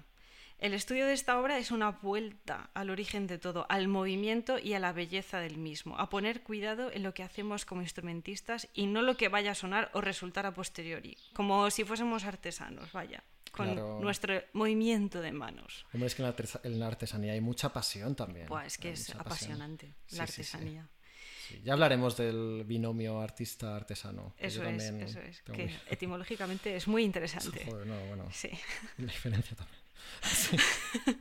[0.59, 4.73] El estudio de esta obra es una vuelta al origen de todo, al movimiento y
[4.75, 8.85] a la belleza del mismo, a poner cuidado en lo que hacemos como instrumentistas y
[8.85, 13.25] no lo que vaya a sonar o resultar a posteriori, como si fuésemos artesanos, vaya,
[13.53, 13.99] con Claro.
[14.01, 15.85] nuestro movimiento de manos.
[15.93, 16.23] Hombre, es que
[16.63, 18.47] en la, artesanía hay mucha pasión también.
[18.47, 19.21] Buah, es que Hay es pasión.
[19.21, 20.41] apasionante Sí, la sí, sí.
[20.57, 20.89] artesanía.
[21.47, 24.33] Sí, Ya hablaremos del binomio artista-artesano.
[24.39, 25.41] Eso es, eso es.
[25.43, 27.63] Que muy- etimológicamente es muy interesante.
[27.65, 28.49] Joder, no, bueno, Sí.
[28.97, 29.79] la diferencia también.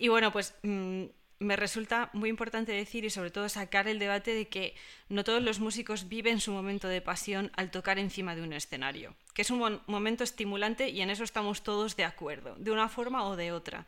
[0.00, 1.04] Y bueno, pues mm,
[1.40, 4.74] me resulta muy importante decir y sobre todo sacar el debate de que
[5.08, 9.14] no todos los músicos viven su momento de pasión al tocar encima de un escenario,
[9.34, 13.24] que es un momento estimulante y en eso estamos todos de acuerdo, de una forma
[13.24, 13.86] o de otra.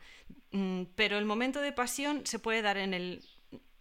[0.51, 3.21] Mm, Pero el momento de pasión se puede dar en el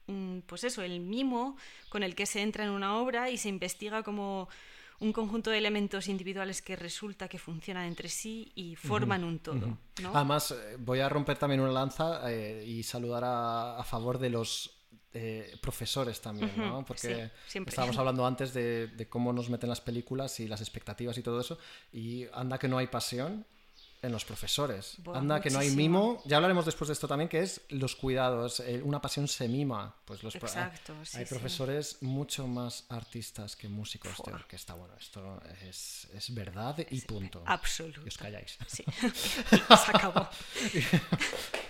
[0.09, 1.57] mm, pues eso, el mimo
[1.91, 4.49] con el que se entra en una obra y se investiga como
[5.01, 9.79] un conjunto de elementos individuales que resulta que funcionan entre sí y forman un todo.
[10.03, 10.13] ¿no?
[10.15, 14.31] Además, eh, voy a romper también una lanza eh, y saludar a, a favor de
[14.31, 14.81] los
[15.13, 16.85] eh, profesores también, ¿no?
[16.85, 21.19] Porque sí, estábamos hablando antes de, de cómo nos meten las películas y las expectativas
[21.19, 21.59] y todo eso,
[21.93, 23.45] y anda que no hay pasión
[24.03, 24.95] en los profesores.
[24.99, 26.23] Buah, anda que no hay mimo.
[26.25, 28.61] Ya hablaremos después de esto también, que es los cuidados.
[28.61, 29.95] eh, una pasión se mima.
[30.05, 31.35] Pues los pro- Exacto, sí, hay sí.
[31.35, 34.33] profesores mucho más artistas que músicos de Fua.
[34.35, 34.75] orquesta.
[34.75, 37.43] Bueno, esto es, es verdad y punto.
[37.47, 38.01] Absoluto.
[38.05, 38.57] Y os calláis.
[38.67, 38.85] Sí.
[39.51, 40.29] Se acabó.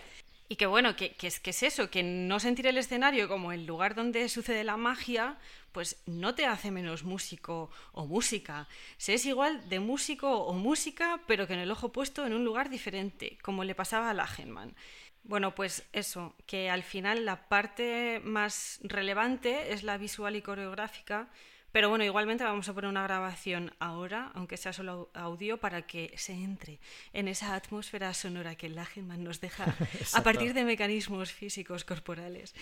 [0.50, 3.66] Y que bueno, que, es, que es eso, que no sentir el escenario como el
[3.66, 5.38] lugar donde sucede la magia,
[5.70, 8.66] pues no te hace menos músico o música.
[8.96, 12.68] Se es igual de músico o música, pero que el ojo puesto en un lugar
[12.68, 14.74] diferente, como le pasaba a Lagenman.
[15.22, 21.28] Bueno, pues eso, que al final la parte más relevante es la visual y coreográfica,
[21.72, 25.82] pero bueno, igualmente vamos a poner una grabación ahora, aunque sea solo au- audio, para
[25.86, 26.78] que se entre
[27.12, 29.64] en esa atmósfera sonora que Lagenman nos deja
[30.14, 32.54] a partir de mecanismos físicos corporales.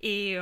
[0.00, 0.34] Y,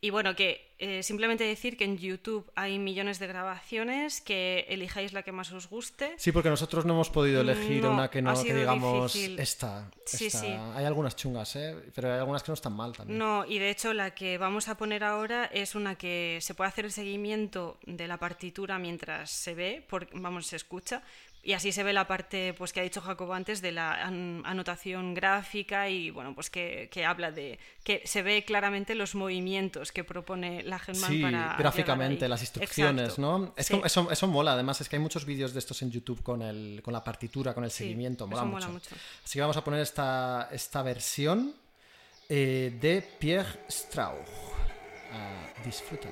[0.00, 5.12] y bueno, que eh, simplemente decir que en YouTube hay millones de grabaciones, que elijáis
[5.12, 6.14] la que más os guste.
[6.18, 9.38] Sí, porque nosotros no hemos podido elegir No, una que no, que digamos difícil.
[9.38, 9.90] esta.
[10.04, 10.40] Sí, esta.
[10.40, 10.46] sí.
[10.74, 11.74] Hay algunas chungas, ¿eh?
[11.94, 13.18] Pero hay algunas que no están mal también.
[13.18, 16.68] No, y de hecho la que vamos a poner ahora es una que se puede
[16.68, 21.02] hacer el seguimiento de la partitura mientras se ve, por- vamos, se escucha,
[21.46, 24.42] y así se ve la parte pues que ha dicho Jacobo antes de la an-
[24.44, 29.92] anotación gráfica y bueno, pues que, que habla de que se ve claramente los movimientos
[29.92, 33.22] que propone la Germán Sí, para gráficamente, las instrucciones, Exacto.
[33.22, 33.54] ¿no?
[33.56, 33.74] Es Sí.
[33.74, 36.42] como- eso, eso mola, además es que hay muchos vídeos de estos en YouTube con,
[36.42, 38.66] el, con la partitura, con el Sí, seguimiento, mola, eso mucho.
[38.68, 38.96] mola mucho.
[39.24, 41.54] Así que vamos a poner esta, esta versión
[42.28, 44.26] eh, de Pierre Strauch.
[45.12, 46.10] A disfrutar.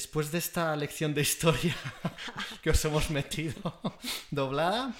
[0.00, 1.76] Después de esta lección de historia
[2.62, 3.54] que os hemos metido
[4.30, 4.94] doblada,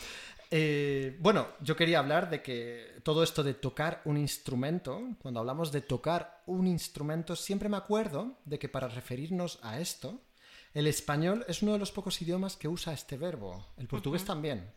[0.50, 5.72] eh, bueno, yo quería hablar de que todo esto de tocar un instrumento, cuando hablamos
[5.72, 10.20] de tocar un instrumento, siempre me acuerdo de que para referirnos a esto,
[10.74, 14.70] el español es uno de los pocos idiomas que usa este verbo, el portugués también.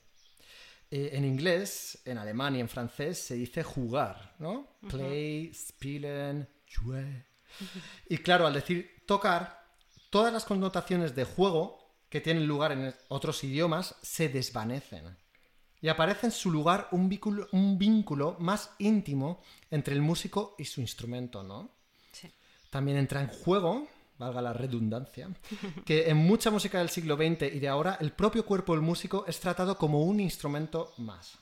[0.90, 4.78] Eh, en inglés, en alemán y en francés se dice jugar, ¿no?
[4.90, 7.26] Play, spielen, jouer.
[8.08, 9.63] Y claro, al decir tocar,
[10.14, 15.18] todas las connotaciones de juego que tienen lugar en otros idiomas se desvanecen.
[15.82, 19.42] Y aparece en su lugar un vínculo, un vínculo más íntimo
[19.72, 21.72] entre el músico y su instrumento, ¿no?
[22.12, 22.32] Sí.
[22.70, 23.88] También entra en juego,
[24.20, 25.32] valga la redundancia,
[25.84, 29.26] que en mucha música del siglo XX y de ahora el propio cuerpo del músico
[29.28, 31.40] es tratado como un instrumento más.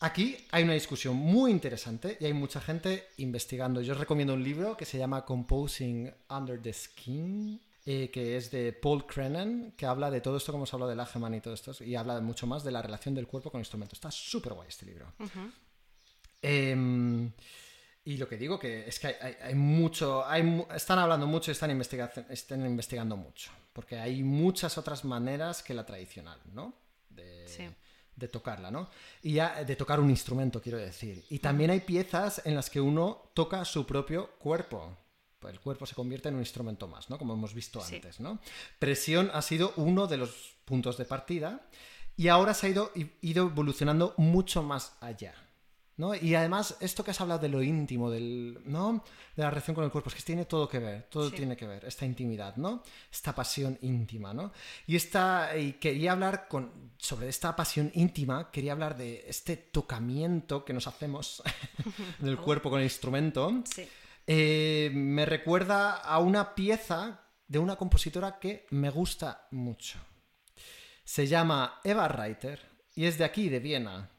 [0.00, 3.80] Aquí hay una discusión muy interesante y hay mucha gente investigando.
[3.82, 8.50] Yo os recomiendo un libro que se llama Composing Under the Skin, eh, que es
[8.52, 11.54] de Paul Crennan, que habla de todo esto como hemos hablado del Ageman y todo
[11.54, 13.94] esto, y habla mucho más de la relación del cuerpo con el instrumento.
[13.96, 15.12] Está súper guay este libro.
[16.42, 17.32] Em,
[18.04, 21.50] y lo que digo que es que hay, hay- hay mucho, hay, están hablando mucho
[21.50, 26.72] y están, investiga- están investigando mucho, porque hay muchas otras maneras que la tradicional, ¿no?
[27.10, 27.68] De, Sí.
[28.18, 28.88] De tocarla, ¿no?
[29.22, 31.24] Y ya de tocar un instrumento, quiero decir.
[31.30, 34.96] Y también hay piezas en las que uno toca su propio cuerpo.
[35.38, 37.16] Pues el cuerpo se convierte en un instrumento más, ¿no?
[37.18, 37.96] Como hemos visto Sí.
[37.96, 38.40] antes, ¿no?
[38.80, 41.68] Presión ha sido uno de los puntos de partida
[42.16, 42.90] y ahora se ha ido,
[43.22, 45.34] ido evolucionando mucho más allá.
[45.98, 46.14] ¿No?
[46.14, 49.04] Y además, esto que has hablado de lo íntimo, del, ¿no?
[49.36, 51.36] de la relación con el cuerpo, es que tiene todo que ver, todo Sí.
[51.36, 52.82] tiene que ver, esta intimidad, ¿no?
[53.12, 54.52] Esta pasión íntima, ¿no?
[54.86, 60.64] Y, esta, y quería hablar con, sobre esta pasión íntima, quería hablar de este tocamiento
[60.64, 61.42] que nos hacemos
[62.20, 63.62] en el cuerpo con el instrumento.
[63.64, 63.86] Sí.
[64.26, 69.98] Eh, me recuerda a una pieza de una compositora que me gusta mucho.
[71.02, 72.60] Se llama Eva Reiter
[72.94, 74.10] y es de aquí, de Viena.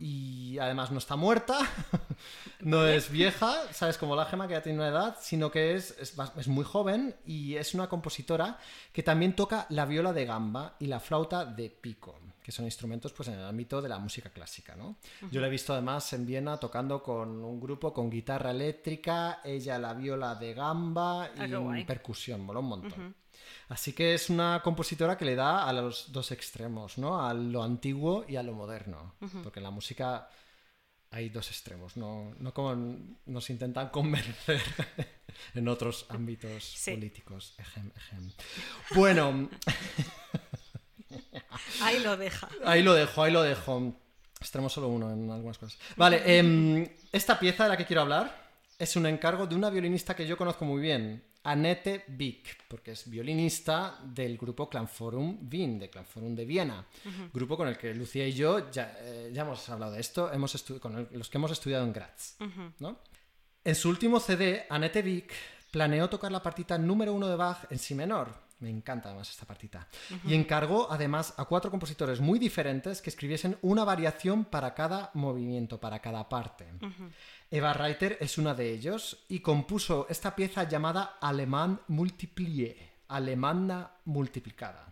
[0.00, 1.58] Y además no está muerta,
[2.60, 3.96] no es vieja, ¿sabes?
[3.98, 7.16] Como la gema que ya tiene una edad, sino que es, es, es muy joven
[7.24, 8.58] y es una compositora
[8.92, 13.12] que también toca la viola de gamba y la flauta de pico, que son instrumentos
[13.12, 14.96] pues, en el ámbito de la música clásica, ¿no?
[15.30, 19.78] Yo la he visto además en Viena tocando con un grupo con guitarra eléctrica, ella
[19.78, 21.46] la viola de gamba Ah,
[21.78, 23.14] y percusión, mola un montón.
[23.68, 27.26] Así que es una compositora que le da a los dos extremos, ¿no?
[27.26, 29.14] A lo antiguo y a lo moderno.
[29.42, 30.28] Porque en la música
[31.10, 32.74] hay dos extremos, no, no como
[33.26, 34.62] nos intentan convencer
[35.54, 36.92] en otros ámbitos Sí.
[36.92, 37.54] políticos.
[37.58, 38.30] Ejem, ejem.
[38.94, 39.48] Bueno,
[41.82, 42.48] Ahí lo deja.
[42.64, 43.94] ahí lo dejo, ahí lo dejo.
[44.40, 45.78] Extremo solo uno en algunas cosas.
[45.96, 50.16] Vale, em, esta pieza de la que quiero hablar es un encargo de una violinista
[50.16, 55.90] que yo conozco muy bien, Annette Wick, porque es violinista del grupo Clanforum Wien, de
[55.90, 56.84] Clanforum de Viena,
[57.32, 60.62] grupo con el que Lucía y yo ya, eh, ya hemos hablado de esto, hemos
[60.80, 62.36] con el- los que hemos estudiado en Graz.
[62.78, 62.98] ¿no?
[63.64, 65.32] En su último CD, Annette Wick
[65.70, 68.28] planeó tocar la partita número uno de Bach en si menor.
[68.60, 69.88] Me encanta además esta partita.
[70.24, 75.80] Y encargó además a cuatro compositores muy diferentes que escribiesen una variación para cada movimiento,
[75.80, 76.66] para cada parte.
[77.54, 84.90] Eva Reiter es una de ellos y compuso esta pieza llamada Alemán Multiplié, alemana multiplicada,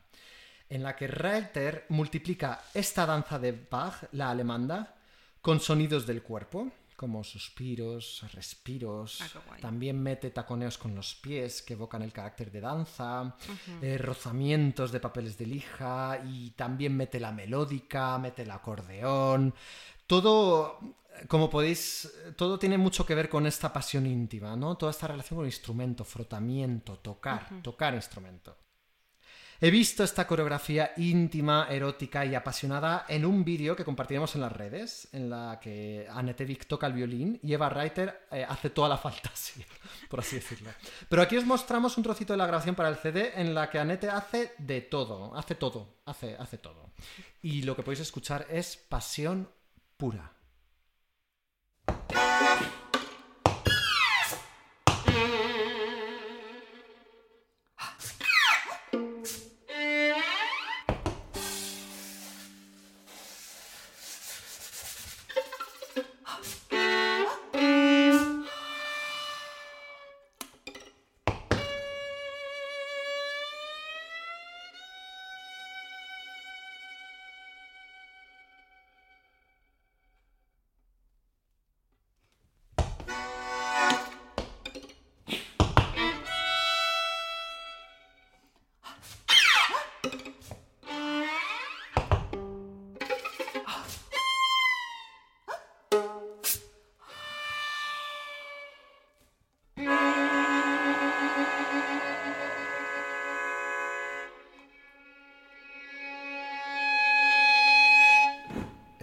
[0.68, 4.94] en la que Reiter multiplica esta danza de Bach, la alemanda,
[5.40, 9.22] con sonidos del cuerpo, como suspiros, respiros.
[9.22, 9.56] Ah.
[9.58, 13.36] También mete taconeos con los pies que evocan el carácter de danza,
[13.80, 19.54] eh, rozamientos de papeles de lija y también mete la melódica, mete el acordeón.
[20.10, 20.80] Todo,
[21.28, 24.76] como podéis, todo tiene mucho que ver con esta pasión íntima, ¿no?
[24.76, 28.56] Toda esta relación con el instrumento, frotamiento, tocar, tocar instrumento.
[29.60, 34.50] He visto esta coreografía íntima, erótica y apasionada en un vídeo que compartiremos en las
[34.50, 38.88] redes, en la que Annette Wick toca el violín y Eva Reiter eh, hace toda
[38.88, 39.64] la fantasía,
[40.08, 40.70] por así decirlo.
[41.08, 43.78] Pero aquí os mostramos un trocito de la grabación para el CD en la que
[43.78, 46.90] Annette hace de todo, hace todo, hace, hace todo.
[47.42, 49.48] Y lo que podéis escuchar es pasión
[50.00, 50.39] pura.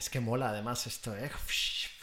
[0.07, 1.29] Es que mola además esto, ¿eh?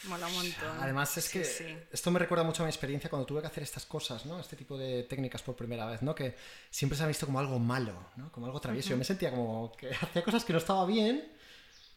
[0.03, 0.77] Mola un montón.
[0.79, 1.75] Además es Sí, que sí.
[1.91, 4.39] esto me recuerda mucho a mi experiencia cuando tuve que hacer estas cosas, ¿no?
[4.39, 6.13] Este tipo de técnicas por primera vez, ¿no?
[6.13, 6.35] Que
[6.69, 8.31] siempre se ha visto como algo malo, ¿no?
[8.31, 8.89] Como algo travieso.
[8.89, 11.27] Yo me sentía como que hacía cosas que no estaba bien,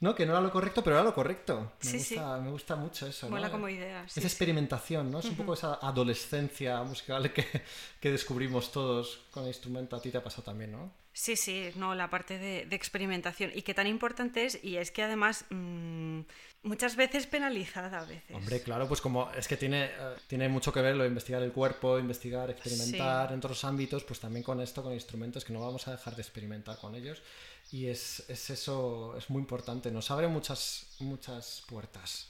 [0.01, 0.15] ¿no?
[0.15, 1.73] Que no era lo correcto, pero era lo correcto.
[1.83, 2.15] Me, Sí, sí.
[2.15, 3.53] gusta, me gusta mucho eso, Mola ¿no?
[3.53, 4.05] como idea.
[4.09, 5.19] sí, Esa experimentación, ¿no?
[5.19, 7.45] Es un poco esa adolescencia musical que,
[8.01, 9.97] que descubrimos todos con el instrumento.
[9.97, 10.91] A ti te ha pasado también, ¿no?
[11.13, 13.51] Sí, sí, no, la parte de, de experimentación.
[13.53, 16.21] Y que tan importante es, y es que además mm,
[16.63, 18.37] muchas veces penalizada a veces.
[18.37, 19.91] Hombre, claro, pues como es que tiene, eh,
[20.29, 23.35] tiene mucho que ver lo de investigar el cuerpo, investigar, experimentar Sí.
[23.35, 26.23] en otros ámbitos, pues también con esto, con instrumentos, que no vamos a dejar de
[26.23, 27.21] experimentar con ellos.
[27.71, 32.29] Y es, es eso, es muy importante, nos abre muchas, muchas puertas.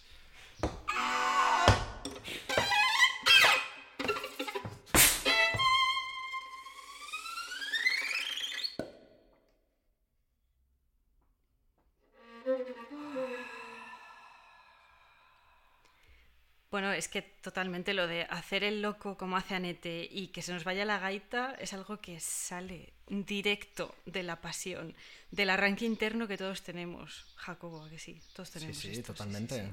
[16.70, 20.52] Bueno, es que totalmente lo de hacer el loco como hace Anete y que se
[20.52, 24.94] nos vaya la gaita es algo que sale directo de la pasión,
[25.30, 27.24] del arranque interno que todos tenemos.
[27.36, 28.76] Jacobo, ¿a que sí, todos Sí, tenemos.
[28.76, 29.62] sí, esto, totalmente.
[29.64, 29.70] sí.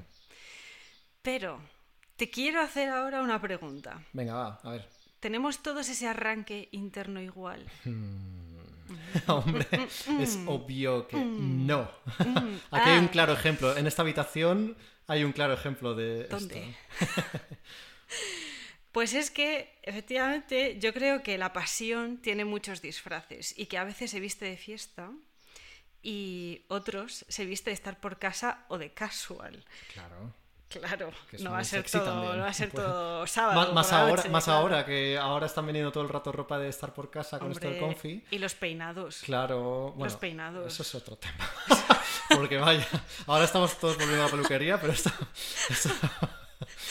[1.20, 1.60] Pero
[2.16, 4.02] te quiero hacer ahora una pregunta.
[4.14, 4.88] Venga, va, a ver.
[5.20, 7.66] ¿Tenemos todos ese arranque interno igual?
[9.26, 9.66] Hombre,
[10.20, 10.48] es Mm.
[10.48, 11.90] obvio que no.
[12.70, 13.76] Aquí hay un claro ejemplo.
[13.76, 14.76] En esta habitación
[15.06, 16.74] hay un claro ejemplo de ¿Dónde?
[17.00, 17.40] esto.
[18.92, 23.84] Pues es que, efectivamente, yo creo que la pasión tiene muchos disfraces y que a
[23.84, 25.10] veces se viste de fiesta
[26.02, 29.66] y otros se viste de estar por casa o de casual.
[29.92, 30.32] Claro.
[30.68, 33.72] Claro, no va a ser todo, no va a ser Pues- todo sábado.
[33.74, 34.60] Más, ahora, noche, más claro.
[34.60, 37.68] ahora, que ahora están veniendo todo el rato ropa de estar por casa con esto
[37.68, 38.24] del confi.
[38.30, 39.20] Y los peinados.
[39.20, 40.72] Claro, bueno, peinados.
[40.72, 41.50] Eso es otro tema.
[42.36, 42.86] Porque vaya,
[43.26, 44.92] ahora estamos todos volviendo a la peluquería, pero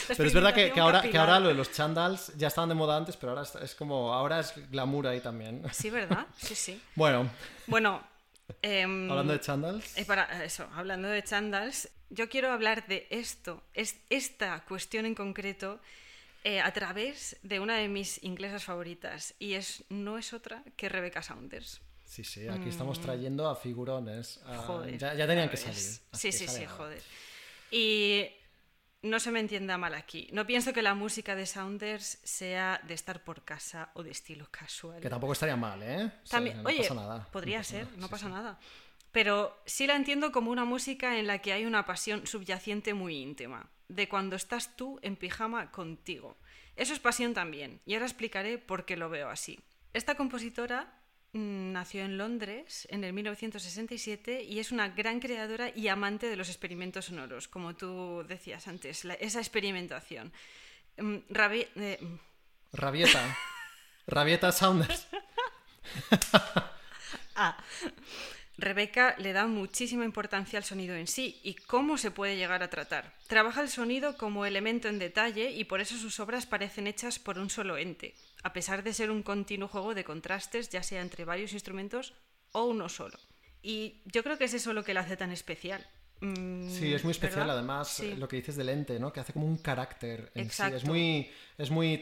[0.09, 2.47] La Pero es verdad que, que ahora, que experimentación ahora lo de los chandals ya
[2.47, 5.63] estaban de moda antes, pero ahora es, es como, ahora es glamour ahí también.
[5.71, 6.27] Sí, ¿verdad?
[6.37, 6.81] Sí, sí.
[6.95, 7.29] Bueno,
[7.65, 8.03] Bueno,
[8.61, 13.63] em, hablando de chandals, Eh, para eso, hablando de chandals, yo quiero hablar de esto,
[13.73, 15.79] es, esta cuestión en concreto,
[16.43, 20.89] eh, a través de una de mis inglesas favoritas, y es, no es otra que
[20.89, 21.81] Rebecca Saunders.
[22.05, 24.39] Sí, sí, aquí estamos trayendo a figurones.
[24.45, 24.61] a- Mm.
[24.67, 24.97] Joder.
[24.97, 25.75] ya, ya tenían que salir.
[25.77, 26.69] Sí, que sí, sí, ahora.
[26.77, 27.01] joder.
[27.71, 28.27] Y
[29.01, 30.29] no se me entienda mal aquí.
[30.31, 34.47] No pienso que la música de Saunders sea de estar por casa o de estilo
[34.49, 34.99] casual.
[35.01, 36.05] Que tampoco estaría mal, ¿eh?
[36.05, 37.27] O sea, También, no oye, pasa nada.
[37.31, 38.31] podría no pasa ser, nada, no sí, pasa sí.
[38.31, 38.59] nada.
[39.11, 43.15] Pero sí la entiendo como una música en la que hay una pasión subyacente muy
[43.17, 46.37] íntima, de cuando estás tú en pijama contigo.
[46.75, 49.59] Eso es pasión también, y ahora explicaré por qué lo veo así.
[49.93, 51.04] Esta compositora mm,
[51.37, 56.47] nació en Londres en el 1967 y es una gran creadora y amante de los
[56.49, 60.31] experimentos sonoros, como tú decías antes, la- esa experimentación.
[60.97, 62.15] Mm, Rabi- eh, mm,
[62.73, 63.37] Rabieta.
[64.07, 65.07] Rabieta Saunders.
[67.35, 67.57] Ah,
[68.57, 72.69] Rebeca le da muchísima importancia al sonido en sí y cómo se puede llegar a
[72.69, 73.13] tratar.
[73.27, 77.37] Trabaja el sonido como elemento en detalle y por eso sus obras parecen hechas por
[77.37, 81.25] un solo ente, a pesar de ser un continuo juego de contrastes, ya sea entre
[81.25, 82.13] varios instrumentos
[82.53, 83.17] o uno solo.
[83.61, 85.85] Y yo creo que es eso lo que la hace tan especial.
[86.21, 87.57] Mm, Sí, es muy especial ¿verdad?
[87.57, 88.15] además Sí.
[88.15, 89.11] lo que dices del ente, ¿no?
[89.11, 90.63] Que hace como un carácter en sí.
[90.73, 91.99] Es muy, es muy,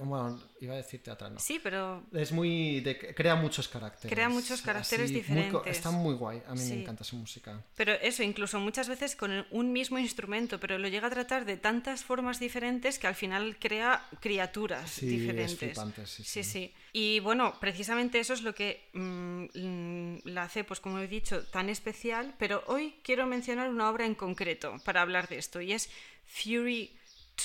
[0.00, 1.40] bueno, iba a decir teatral, no.
[1.40, 4.10] Sí, pero Es muy, de- crea muchos caracteres.
[4.12, 5.60] Crea muchos caracteres muy diferentes.
[5.66, 6.74] está muy guay, a mí Sí.
[6.74, 7.62] me encanta su música.
[7.76, 11.56] Pero eso, incluso muchas veces con un mismo instrumento, pero lo llega a tratar de
[11.56, 15.58] tantas formas diferentes que al final crea criaturas Sí, es diferentes.
[15.58, 16.42] flipante, sí, sí.
[16.42, 16.74] sí.
[16.92, 21.68] Y bueno, precisamente eso es lo que mm, la hace, pues como he dicho, tan
[21.68, 22.34] especial.
[22.38, 25.90] Pero hoy quiero mencionar una obra en concreto para hablar de esto, y es
[26.26, 26.96] Fury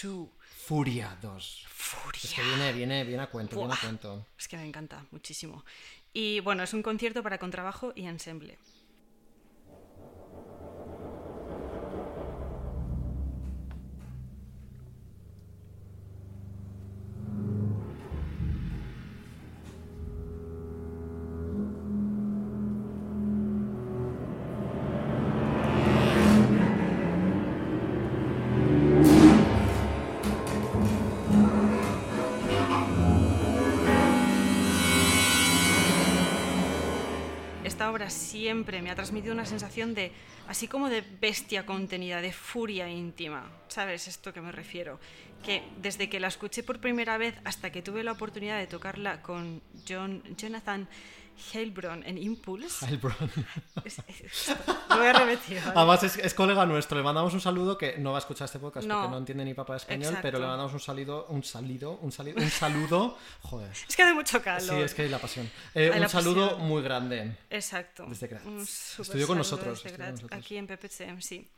[0.02, 0.30] 2.
[0.72, 1.66] Furia 2.
[1.68, 2.22] Furia.
[2.24, 4.26] Es que viene, viene, viene a cuento, viene a cuento.
[4.40, 5.66] Es que me encanta muchísimo.
[6.14, 8.58] Y bueno, es un concierto para contrabajo y ensemble.
[37.82, 40.12] Esta obra siempre me ha transmitido una sensación de,
[40.48, 43.50] así como de bestia contenida, de furia íntima.
[43.70, 45.00] ¿Sabes esto que me refiero?
[45.44, 49.24] Que desde que la escuché por primera vez hasta que tuve la oportunidad de tocarla
[49.24, 50.88] con John, Jonathan
[51.54, 52.86] Heilbronn en Impulse.
[53.86, 54.48] Es-
[54.90, 55.60] Lo voy a repetir.
[55.60, 55.72] ¿vale?
[55.76, 58.60] Además es, es colega nuestro, le mandamos un saludo que no va a escuchar este
[58.60, 58.96] podcast No.
[59.02, 60.22] porque no entiende ni papá español, Exacto.
[60.22, 63.72] pero le mandamos un salido, un salido, un salido, un saludo, joder.
[63.72, 64.62] Es que hace mucho calor.
[64.78, 65.50] Sí, es que hay la pasión.
[65.74, 66.68] Eh, Hay un la saludo pasión.
[66.68, 67.38] muy grande.
[67.50, 68.06] Exacto.
[68.08, 68.44] Desde Graz.
[69.00, 70.40] Estudió con nosotros, desde estudió con nosotros.
[70.40, 71.50] Aquí en PPCM, sí.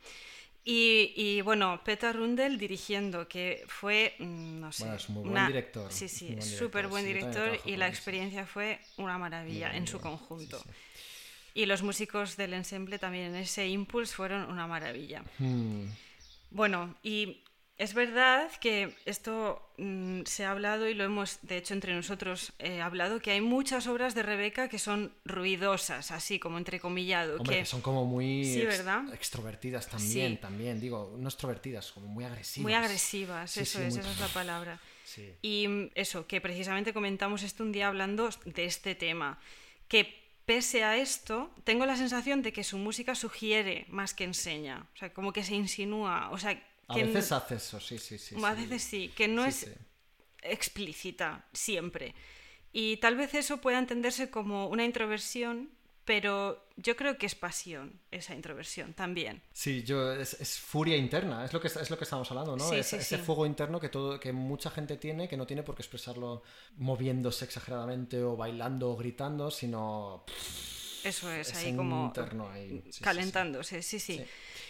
[0.66, 5.32] Y, y, bueno, Peter Rundel dirigiendo, que fue, mm, no sé, Bueno, es muy buen
[5.32, 10.00] una- director, Sí, sí, súper buen director y la experiencia fue una maravilla en su
[10.00, 10.58] conjunto.
[10.60, 11.60] Sí, sí.
[11.60, 15.22] Y los músicos del ensemble también en ese Impulse fueron una maravilla.
[15.38, 15.84] Hmm.
[16.50, 17.42] Bueno, y
[17.76, 22.52] es verdad que esto mm, se ha hablado y lo hemos, de hecho, entre nosotros
[22.60, 27.36] eh, hablado, que hay muchas obras de Rebeca que son ruidosas, así como entrecomillado.
[27.38, 28.62] Hombre, que, que son como muy Sí,
[29.12, 30.38] extrovertidas también, Sí.
[30.40, 32.62] también, digo, no extrovertidas, como muy agresivas.
[32.62, 34.78] Muy agresivas, Sí, eso es, muy- esa es la palabra.
[35.04, 35.32] Sí.
[35.42, 39.38] Y mm, eso, que precisamente comentamos esto un día hablando de este tema,
[39.88, 44.86] que pese a esto, tengo la sensación de que su música sugiere más que enseña,
[44.94, 48.18] o sea, como que se insinúa, o sea, A que veces hace eso, sí, sí,
[48.18, 48.36] sí.
[48.44, 49.70] a veces sí, que no Sí, es sí.
[50.42, 52.14] explícita siempre.
[52.72, 55.70] Y tal vez eso pueda entenderse como una introversión,
[56.04, 59.40] pero yo creo que es pasión esa introversión también.
[59.52, 62.68] Sí, yo, es, es furia interna, es lo que, es lo que estamos hablando, ¿no?
[62.68, 63.22] Sí, Es- sí, ese sí.
[63.22, 66.42] fuego interno que, todo, que mucha gente tiene, que no tiene por qué expresarlo
[66.78, 70.24] moviéndose exageradamente o bailando o gritando, sino
[71.04, 72.12] Eso es, ahí como
[72.52, 74.00] ahí, calentándose, sí.
[74.00, 74.24] Sí.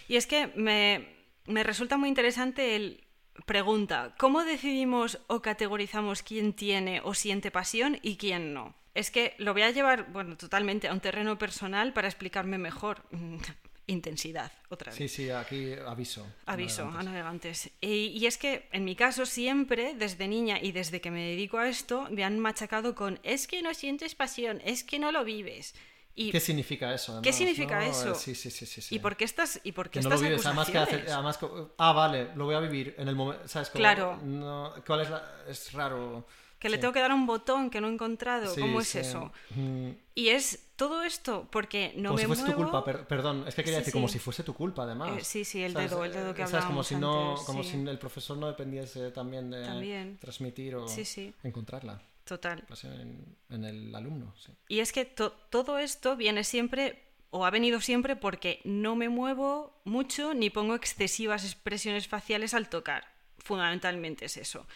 [0.09, 3.05] Y es que me, me resulta muy interesante el
[3.47, 8.75] pregunta, ¿cómo decidimos o categorizamos quién tiene o siente pasión y quién no?
[8.95, 13.03] Es que lo voy a llevar, bueno, totalmente a un terreno personal para explicarme mejor.
[13.87, 14.97] Intensidad, otra vez.
[14.97, 16.27] Sí, sí, aquí aviso.
[16.47, 17.71] Aviso a navegantes.
[17.83, 21.59] Y, y es que en mi caso siempre, desde niña y desde que me dedico
[21.59, 25.23] a esto, me han machacado con es que no sientes pasión, es que no lo
[25.23, 25.75] vives.
[26.17, 27.13] Y, ¿Qué significa eso?
[27.23, 27.91] ¿Qué además, significa no?
[27.91, 28.15] eso?
[28.15, 28.95] Sí, sí, sí, sí.
[28.95, 31.13] ¿Y por qué estás y por qué que no lo estas vives, además que hace,
[31.13, 31.49] además que-
[31.79, 33.69] ah, vale, lo voy a vivir en el momento, ¿sabes?
[33.71, 34.19] Como, Claro.
[34.23, 36.25] No, ¿Cuál es la, es raro?
[36.61, 36.81] Que le Sí.
[36.83, 38.47] tengo que dar un botón que no he encontrado.
[38.55, 39.33] Sí, ¿Cómo es eso?
[39.51, 42.57] Mm, Y es todo esto porque no como me si fuese muevo.
[42.57, 45.11] tu culpa, per- perdón, es que quería decir como si fuese tu culpa además.
[45.21, 45.91] Eh, sí, sí, el ¿Sabes?
[45.91, 46.65] dedo, el dedo que ¿sabes?
[46.65, 50.17] Como si no, antes, como si el profesor no dependiese también de También.
[50.19, 51.35] transmitir o Sí, sí.
[51.43, 52.01] encontrarla.
[52.25, 52.65] Total.
[52.85, 54.51] En, en el alumno, sí.
[54.69, 59.09] Y es que to- todo esto viene siempre, o ha venido siempre, porque no me
[59.11, 63.07] muevo mucho ni pongo excesivas expresiones faciales al tocar.
[63.39, 64.67] Fundamentalmente es eso.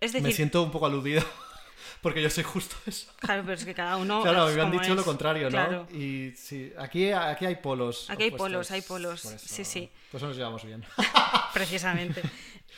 [0.00, 1.22] Es Me decir, siento un poco aludido
[2.02, 3.12] porque yo soy justo eso.
[3.20, 4.22] claro, pero es que cada uno.
[4.22, 5.50] Claro, me han dicho lo contrario, ¿no?
[5.50, 5.86] Claro.
[5.92, 8.10] Y sí, aquí, aquí hay polos.
[8.10, 9.90] Aquí hay opuestos, polos, hay polos, por eso- sí, sí.
[10.10, 10.84] Por eso nos llevamos bien.
[11.54, 12.22] precisamente.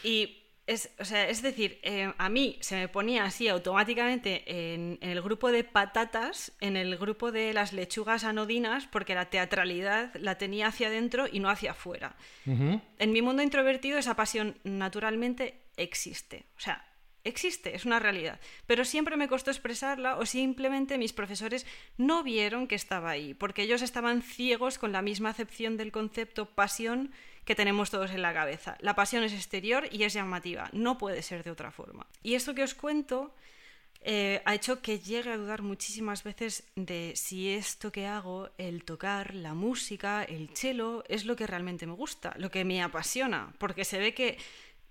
[0.04, 4.98] Y es, o sea, es decir, eh, a mí se me ponía así automáticamente en,
[5.00, 10.14] en el grupo de patatas, en el grupo de las lechugas anodinas, porque la teatralidad
[10.14, 12.14] la tenía hacia adentro y no hacia afuera.
[12.46, 16.46] En mi mundo introvertido esa pasión naturalmente existe.
[16.56, 16.84] O sea,
[17.24, 18.40] existe, es una realidad.
[18.66, 23.62] Pero siempre me costó expresarla o simplemente mis profesores no vieron que estaba ahí, porque
[23.62, 27.12] ellos estaban ciegos con la misma acepción del concepto pasión
[27.44, 28.76] que tenemos todos en la cabeza.
[28.80, 32.06] La pasión es exterior y es llamativa, no puede ser de otra forma.
[32.22, 33.34] Y esto que os cuento
[34.04, 38.84] eh, ha hecho que llegue a dudar muchísimas veces de si esto que hago, el
[38.84, 43.54] tocar, la música, el cello, es lo que realmente me gusta, lo que me apasiona,
[43.58, 44.38] porque se ve que,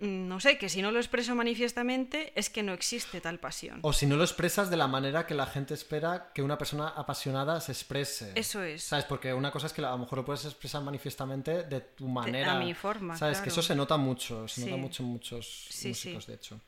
[0.02, 3.80] no sé, que si no lo expreso manifiestamente es que no existe tal pasión.
[3.84, 6.88] O si no lo expresas de la manera que la gente espera que una persona
[6.90, 8.32] apasionada se exprese.
[8.36, 8.84] Eso es.
[8.84, 9.06] ¿Sabes?
[9.06, 12.56] Porque una cosa es que a lo mejor lo puedes expresar manifiestamente de tu manera.
[12.60, 13.40] mi forma, ¿Sabes?
[13.42, 14.48] Que eso se nota mucho.
[14.48, 14.66] Se Sí.
[14.70, 16.32] nota mucho en muchos Sí, músicos, sí.
[16.32, 16.60] de hecho.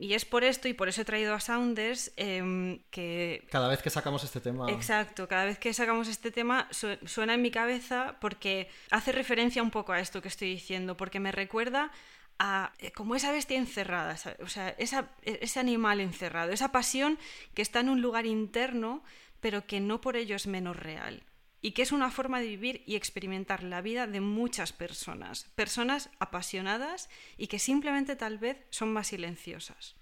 [0.00, 3.80] Y es por esto, y por eso he traído a Sounders, em, que Cada vez
[3.80, 4.68] que sacamos este tema.
[4.72, 9.62] Exacto, cada vez que sacamos este tema su- suena en mi cabeza porque hace referencia
[9.62, 11.92] un poco a esto que estoy diciendo, porque me recuerda
[12.38, 17.18] a eh, como esa bestia encerrada, o sea, esa- e- ese animal encerrado, esa pasión
[17.54, 19.02] que está en un lugar interno,
[19.40, 21.22] pero que no por ello es menos real.
[21.60, 26.10] Y que es una forma de vivir y experimentar la vida de muchas personas, personas
[26.18, 27.08] apasionadas
[27.38, 29.94] y que simplemente tal vez son más silenciosas.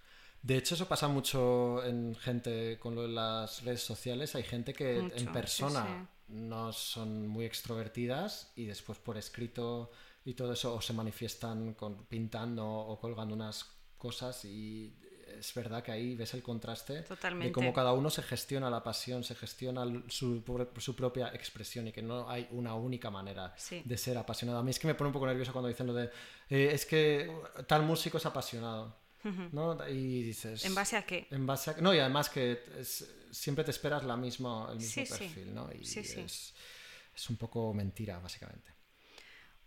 [0.42, 4.34] De hecho, eso pasa mucho en gente con lo de las redes sociales.
[4.34, 6.32] Hay gente que Mucho, en sí, persona sí.
[6.34, 9.92] no son muy extrovertidas y después por escrito
[10.24, 13.64] y todo eso o se manifiestan con, pintando o colgando unas
[13.98, 14.96] cosas y
[15.38, 17.52] es verdad que ahí ves el contraste de Totalmente.
[17.52, 21.92] cómo cada uno se gestiona la pasión, se gestiona su, pro- su propia expresión y
[21.92, 23.82] que no hay una única manera Sí.
[23.84, 24.58] de ser apasionado.
[24.58, 26.10] A mí es que me pone un poco nervioso cuando dicen lo de
[26.50, 27.32] eh, es que
[27.66, 29.00] tal músico es apasionado.
[29.52, 29.78] ¿no?
[29.88, 30.64] Y dices...
[30.64, 31.28] ¿En base a qué?
[31.30, 31.74] En base a...
[31.74, 35.12] No, y además que es- siempre te esperas la misma, el mismo Sí, sí.
[35.18, 35.70] perfil, ¿no?
[35.72, 35.82] Y.
[35.82, 36.54] Es,
[37.14, 38.72] es un poco mentira, básicamente.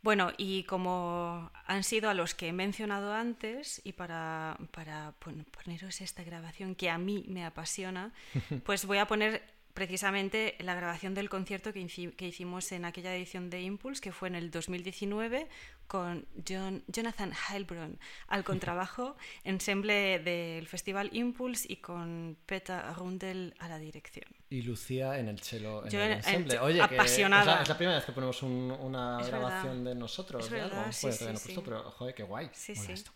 [0.05, 5.47] Bueno, y como han sido a los que he mencionado antes, y para, para pon-
[5.49, 8.13] poneros esta grabación que a mí me apasiona,
[8.65, 9.41] pues voy a poner
[9.75, 11.85] precisamente la grabación del concierto que,
[12.17, 15.47] que hicimos en aquella edición de Impulse, que fue en el 2019,
[15.85, 23.67] con John, Jonathan Heilbronn al contrabajo, ensemble del Festival Impulse y con Peter Rundel a
[23.67, 24.25] la dirección.
[24.49, 26.59] Y Lucía en el chelo en Yo el en- en- ensemble.
[26.59, 27.41] Oye, que apasionada.
[27.41, 29.91] es la, es la primera vez que ponemos un- una Es grabación verdad.
[29.93, 30.45] de nosotros.
[30.45, 30.75] Es de algo.
[30.77, 32.49] verdad, sí, Joder, sí, no pero joder, qué guay.
[32.53, 32.91] Sí, sí.
[32.93, 33.11] esto.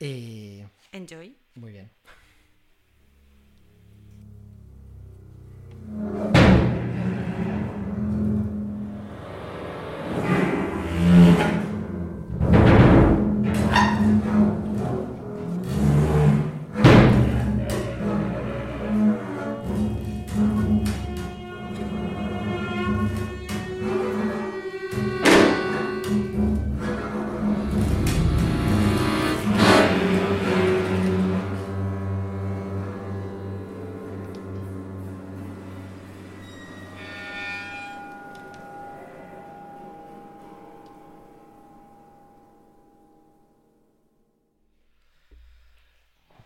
[0.00, 1.36] Eh, Enjoy.
[1.54, 1.90] muy bien.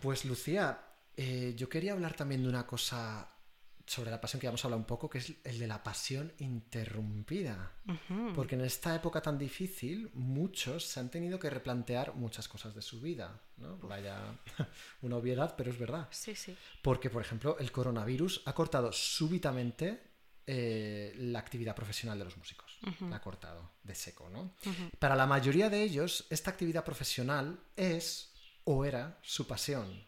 [0.07, 0.78] Pues Lucía,
[1.16, 3.28] eh, yo quería hablar también de una cosa
[3.84, 6.32] sobre la pasión que ya hemos hablado un poco, que es el de la pasión
[6.38, 7.72] interrumpida.
[8.32, 12.82] Porque en esta época tan difícil, muchos se han tenido que replantear muchas cosas de
[12.82, 13.40] su vida.
[13.57, 13.78] ¿no?
[13.78, 14.38] Vaya
[15.02, 16.07] una obviedad, pero es verdad.
[16.12, 16.57] Sí, sí.
[16.82, 20.02] Porque, por ejemplo, el coronavirus ha cortado súbitamente
[20.46, 22.78] eh, la actividad profesional de los músicos.
[23.11, 24.54] La ha cortado de seco, ¿no?
[25.00, 28.36] Para la mayoría de ellos, esta actividad profesional es
[28.67, 30.05] o era su pasión.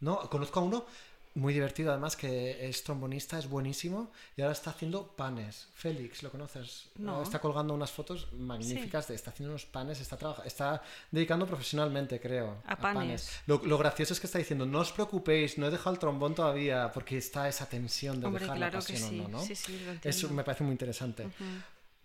[0.00, 0.28] ¿No?
[0.28, 0.84] Conozco a uno
[1.34, 5.68] muy divertido, además, que es trombonista, es buenísimo y ahora está haciendo panes.
[5.74, 6.88] Félix, ¿lo conoces?
[6.96, 7.22] No.
[7.22, 12.20] Está colgando unas fotos magníficas de está haciendo unos panes, está trabajando, está dedicando profesionalmente,
[12.20, 12.60] creo.
[12.66, 13.30] A panes.
[13.46, 16.34] Lo, lo gracioso es que está diciendo, no os preocupéis, no he dejado el trombón
[16.34, 19.20] todavía, porque está esa tensión de Hombre, dejar claro la que pasión sí.
[19.20, 19.44] o no, ¿no?
[19.44, 20.34] Sí, sí, lo Eso entiendo.
[20.34, 21.28] me parece muy interesante.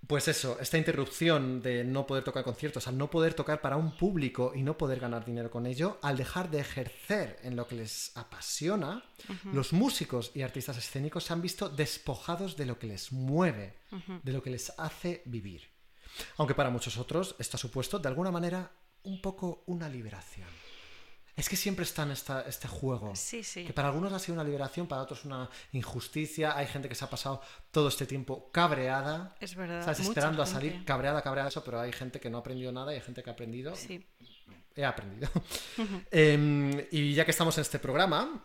[0.07, 3.95] Pues eso, esta interrupción de no poder tocar conciertos, al no poder tocar para un
[3.97, 7.75] público y no poder ganar dinero con ello, al dejar de ejercer en lo que
[7.75, 9.03] les apasiona,
[9.51, 13.77] los músicos y artistas escénicos se han visto despojados de lo que les mueve,
[14.21, 15.63] de lo que les hace vivir.
[16.37, 18.71] Aunque para muchos otros esto ha supuesto, de alguna manera,
[19.03, 20.47] un poco una liberación.
[21.37, 23.11] Es que siempre está en esta, este juego.
[23.15, 23.65] Sí, sí.
[23.65, 26.55] Que para algunos ha sido una liberación, para otros una injusticia.
[26.57, 29.35] Hay gente que se ha pasado todo este tiempo cabreada.
[29.41, 29.85] Es verdad.
[29.85, 32.93] Mucha Esperando a salir cabreada, cabreada, eso, pero hay gente que no ha aprendido nada
[32.93, 33.75] y hay gente que ha aprendido.
[33.75, 34.05] Sí.
[34.75, 35.29] He aprendido.
[36.11, 38.41] Em, y ya que estamos en este programa,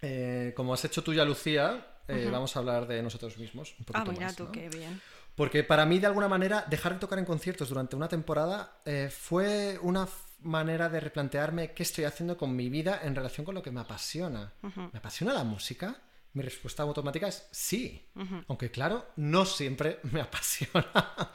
[0.00, 3.74] eh, como has hecho tú ya, Lucía, eh, vamos a hablar de nosotros mismos.
[3.78, 4.52] Un Ah, poquito mira más, tú, ¿no?
[4.52, 5.00] qué bien.
[5.34, 9.08] Porque para mí, de alguna manera, dejar de tocar en conciertos durante una temporada eh,
[9.10, 10.08] fue una
[10.40, 13.80] manera de replantearme qué estoy haciendo con mi vida en relación con lo que me
[13.80, 14.52] apasiona.
[14.62, 15.96] ¿Me apasiona la música?
[16.34, 18.06] Mi respuesta automática es sí.
[18.48, 21.32] Aunque claro, no siempre me apasiona.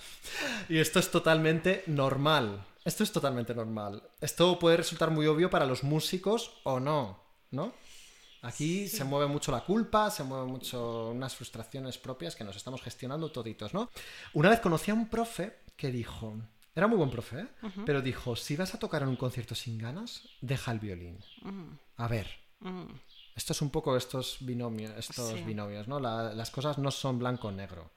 [0.70, 2.66] y esto es totalmente normal.
[2.86, 4.04] Esto es totalmente normal.
[4.20, 7.74] Esto puede resultar muy obvio para los músicos o no, ¿no?
[8.42, 12.82] Aquí se mueve mucho la culpa, se mueve mucho unas frustraciones propias que nos estamos
[12.82, 13.90] gestionando toditos, ¿no?
[14.34, 16.36] Una vez conocí a un profe que dijo,
[16.76, 17.48] era muy buen profe, ¿eh?
[17.86, 21.20] pero dijo, si vas a tocar en un concierto sin ganas, deja el violín.
[21.98, 22.28] A ver,
[23.36, 25.44] esto es un poco estos binomios, estos Sí.
[25.44, 26.00] binomios, ¿no?
[26.00, 27.92] La- las cosas no son blanco o negro,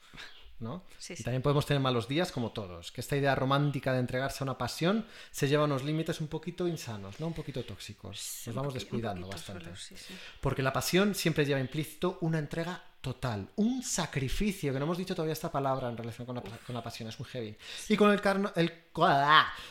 [0.60, 0.82] ¿no?
[0.98, 4.42] Sí, y también podemos tener malos días como todos, que esta idea romántica de entregarse
[4.42, 7.26] a una pasión se lleva a unos límites un poquito insanos, ¿no?
[7.28, 8.42] Un poquito tóxicos.
[8.46, 9.74] Nos vamos descuidando bastante.
[9.76, 9.98] solo.
[10.40, 12.82] Porque la pasión siempre lleva implícito una entrega
[13.12, 16.74] total, un sacrificio, que no hemos dicho todavía esta palabra en relación con la, con
[16.74, 17.56] la pasión, es muy heavy.
[17.88, 18.72] Y con el, carno- el,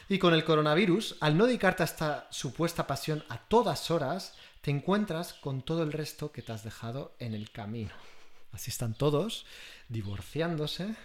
[0.08, 4.72] y con el coronavirus, al no dedicarte a esta supuesta pasión a todas horas, te
[4.72, 7.92] encuentras con todo el resto que te has dejado en el camino.
[8.54, 9.46] Así están todos,
[9.90, 10.96] divorciándose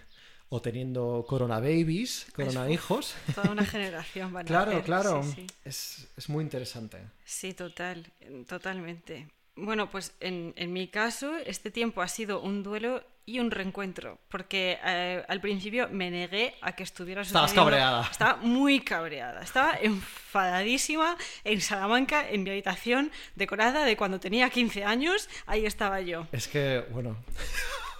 [0.50, 3.14] o teniendo corona babies, corona hijos.
[3.34, 5.46] Toda una generación van a Claro, hacer, claro, Sí, sí.
[5.64, 6.98] Es, es muy interesante.
[7.24, 8.06] Sí, total,
[8.46, 9.28] totalmente.
[9.60, 14.18] Bueno, pues en, en mi caso, este tiempo ha sido un duelo y un reencuentro,
[14.28, 18.08] porque eh, al principio me negué a que estuviera Estabas sucediendo- cabreada.
[18.10, 24.84] Estaba muy cabreada, estaba enfadadísima en Salamanca, en mi habitación decorada de cuando tenía 15
[24.84, 26.26] años, ahí estaba yo.
[26.32, 27.16] Es que, bueno,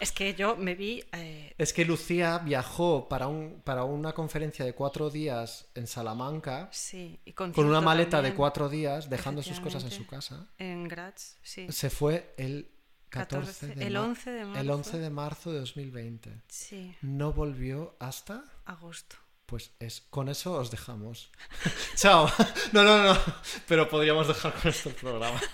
[0.00, 1.04] Es que yo me vi...
[1.12, 6.68] eh, Es que Lucía viajó para, un, para una conferencia de cuatro días en Salamanca
[6.72, 10.48] sí, y con una maleta de cuatro días, dejando sus cosas en su casa.
[10.58, 11.70] En Graz, sí.
[11.70, 12.70] Se fue el
[13.10, 14.60] 14 de el ma- 11 de marzo.
[14.60, 16.42] El 11 de marzo de 2020.
[16.48, 18.44] Sí, No volvió hasta...
[18.64, 19.16] agosto.
[19.46, 21.30] Pues es, con eso os dejamos.
[21.96, 22.30] Chao.
[22.72, 23.20] No, no, no.
[23.66, 25.40] Pero podríamos dejar con esto el programa.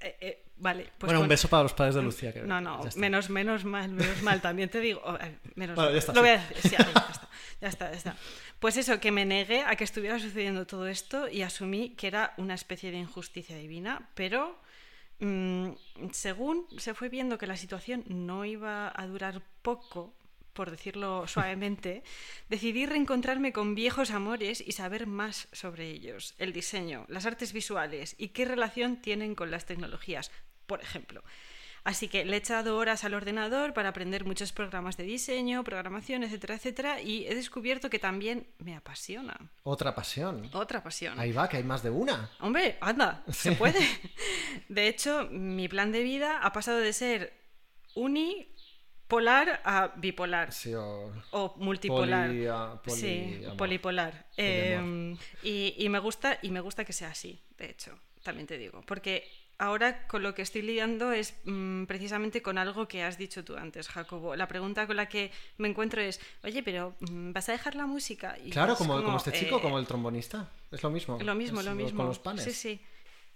[0.00, 2.32] Eh, eh, vale, pues bueno, un beso para los padres de Lucía.
[2.32, 5.00] Que No, no, menos, menos mal, menos mal, también te digo.
[5.04, 5.92] oh, eh, menos Bueno, mal.
[5.92, 6.26] ya está, Lo sí.
[6.26, 7.28] voy a decir, sí, ahí, ya está,
[7.60, 8.16] ya está, ya está.
[8.58, 12.32] Pues eso, que me negué a que estuviera sucediendo todo esto y asumí que era
[12.38, 14.58] una especie de injusticia divina, pero
[15.20, 15.68] mm,
[16.12, 20.14] según se fue viendo que la situación no iba a durar poco,
[20.54, 22.02] por decirlo suavemente,
[22.48, 28.14] decidí reencontrarme con viejos amores y saber más sobre ellos, el diseño, las artes visuales
[28.18, 30.30] y qué relación tienen con las tecnologías,
[30.66, 31.22] por ejemplo.
[31.84, 36.22] Así que le he echado horas al ordenador para aprender muchos programas de diseño, programación,
[36.22, 39.36] etcétera, etcétera, y he descubierto que también me apasiona.
[39.64, 40.48] Otra pasión.
[40.54, 41.20] Otra pasión.
[41.20, 42.30] Ahí va, que hay más de una.
[42.40, 43.80] Hombre, anda, se puede.
[44.70, 47.34] De hecho, mi plan de vida ha pasado de ser
[47.94, 50.52] unipolar a bipolar.
[50.52, 52.30] Sí, o- O multipolar.
[52.30, 52.48] Poli-
[52.82, 54.26] poli- sí, polipolar.
[54.36, 58.56] Eh, y, y me gusta, y me gusta que sea así, de hecho, también te
[58.58, 58.82] digo.
[58.86, 59.28] Porque
[59.58, 63.56] ahora con lo que estoy lidiando es mm, precisamente con algo que has dicho tú
[63.56, 64.36] antes, Jacobo.
[64.36, 67.86] La pregunta con la que me encuentro es, oye, pero mm, ¿vas a dejar la
[67.86, 68.36] música?
[68.42, 70.50] Y Claro, como, como este chico, eh, como el trombonista.
[70.70, 71.18] Es lo mismo.
[71.20, 71.98] lo mismo, Es lo mismo.
[71.98, 72.44] Con los panes.
[72.44, 72.80] Sí, sí.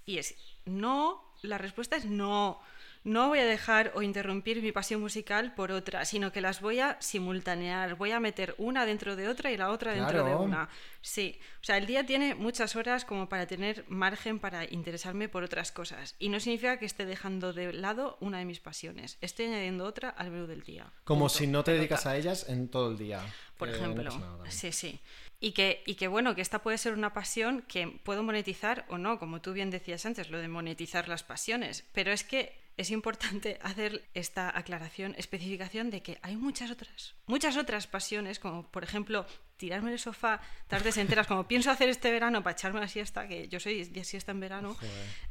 [0.07, 0.35] Y es
[0.69, 2.61] no, la respuesta es no.
[3.05, 6.81] No voy a dejar o interrumpir mi pasión musical por otra, sino que las voy
[6.81, 7.95] a simultanear.
[7.97, 10.69] Voy a meter una dentro de otra y la otra dentro de una.
[11.01, 11.39] Sí.
[11.61, 15.73] O sea, el día tiene muchas horas como para tener margen para interesarme por otras
[15.73, 16.17] cosas.
[16.19, 19.17] Y no significa que esté dejando de lado una de mis pasiones.
[19.21, 20.93] Estoy añadiendo otra al menú del día.
[21.05, 21.35] Como Punto.
[21.35, 23.21] si no te dedicas a ellas en todo el día.
[23.57, 24.11] por Eh, ejemplo.
[24.49, 25.01] sí, sí.
[25.41, 28.99] Y que, y que bueno, que esta puede ser una pasión que puedo monetizar o
[28.99, 31.85] no, como tú bien decías antes, lo de monetizar las pasiones.
[31.93, 37.57] Pero es que es importante hacer esta aclaración, especificación de que hay muchas otras, muchas
[37.59, 39.27] otras pasiones, como por ejemplo
[39.59, 43.29] tirarme en el sofá tardes enteras, como pienso hacer este verano para echarme la siesta,
[43.29, 44.75] que yo soy de siesta en verano.
[44.75, 44.91] Joder,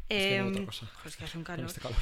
[0.09, 0.85] es que otra Em, cosa.
[0.85, 1.65] jo, es que hace un calor.
[1.65, 1.97] este calor.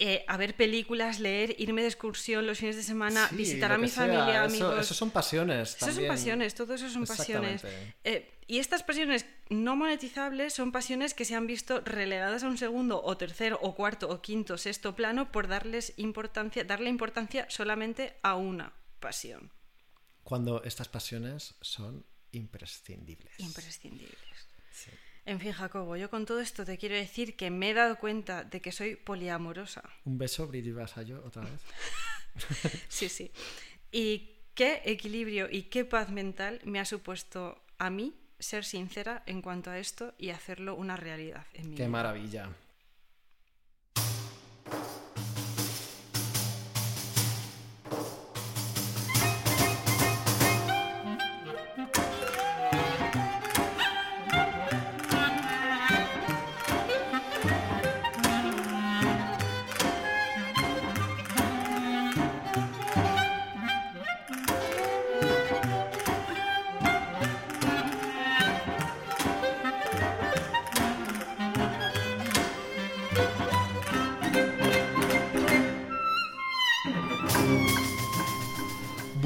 [0.00, 3.78] Eh, a ver películas, leer, irme de excursión los fines de semana, Sí, visitar a
[3.78, 4.80] mi familia, eso- amigos.
[4.80, 5.70] Eso son pasiones.
[5.70, 6.08] Esas son también.
[6.12, 7.62] pasiones, todo eso son pasiones.
[8.04, 12.58] Eh, y estas pasiones no monetizables son pasiones que se han visto relegadas a un
[12.58, 18.14] segundo o tercero o cuarto o quinto, sexto plano por darles importancia, darle importancia solamente
[18.22, 19.50] a una pasión.
[20.22, 23.34] Cuando estas pasiones son imprescindibles.
[23.38, 24.16] Imprescindibles.
[25.28, 28.44] En fin, Jacobo, yo con todo esto te quiero decir que me he dado cuenta
[28.44, 29.82] de que soy poliamorosa.
[30.06, 31.60] Un beso, Bridget Vasallo, otra vez.
[32.88, 33.30] Sí, sí.
[33.92, 39.42] Y qué equilibrio y qué paz mental me ha supuesto a mí ser sincera en
[39.42, 41.90] cuanto a esto y hacerlo una realidad en mi Qué vida.
[41.90, 42.48] maravilla.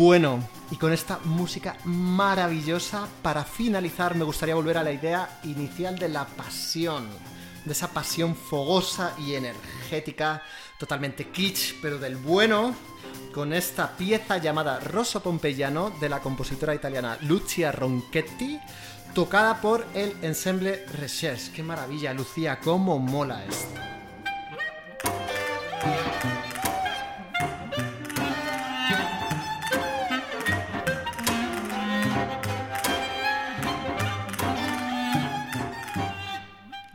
[0.05, 0.43] Bueno,
[0.73, 6.09] y con esta música maravillosa, para finalizar me gustaría volver a la idea inicial de
[6.09, 7.07] la pasión,
[7.65, 10.43] de esa pasión fogosa y energética,
[10.77, 12.75] totalmente kitsch, pero del bueno,
[13.33, 18.59] con esta pieza llamada Rosso Pompeiano de la compositora italiana Lucia Ronchetti,
[19.15, 21.53] tocada por el ensemble Recherche.
[21.53, 22.59] ¡Qué maravilla, Lucía!
[22.59, 24.02] ¡Cómo mola esto!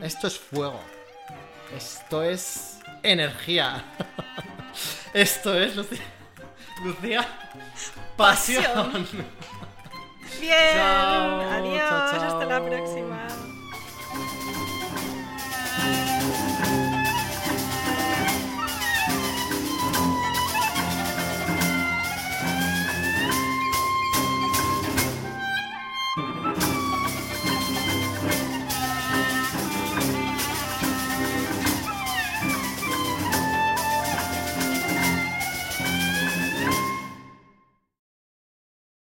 [0.08, 0.80] Esto es fuego.
[1.76, 3.84] Esto es energía.
[5.14, 6.00] Esto es, Lucía.
[6.82, 7.28] Lucía.
[8.16, 9.06] Pasión.
[10.40, 10.80] Bien.
[10.80, 11.90] Adiós.
[11.90, 12.22] Chao.
[12.24, 13.28] Hasta la próxima.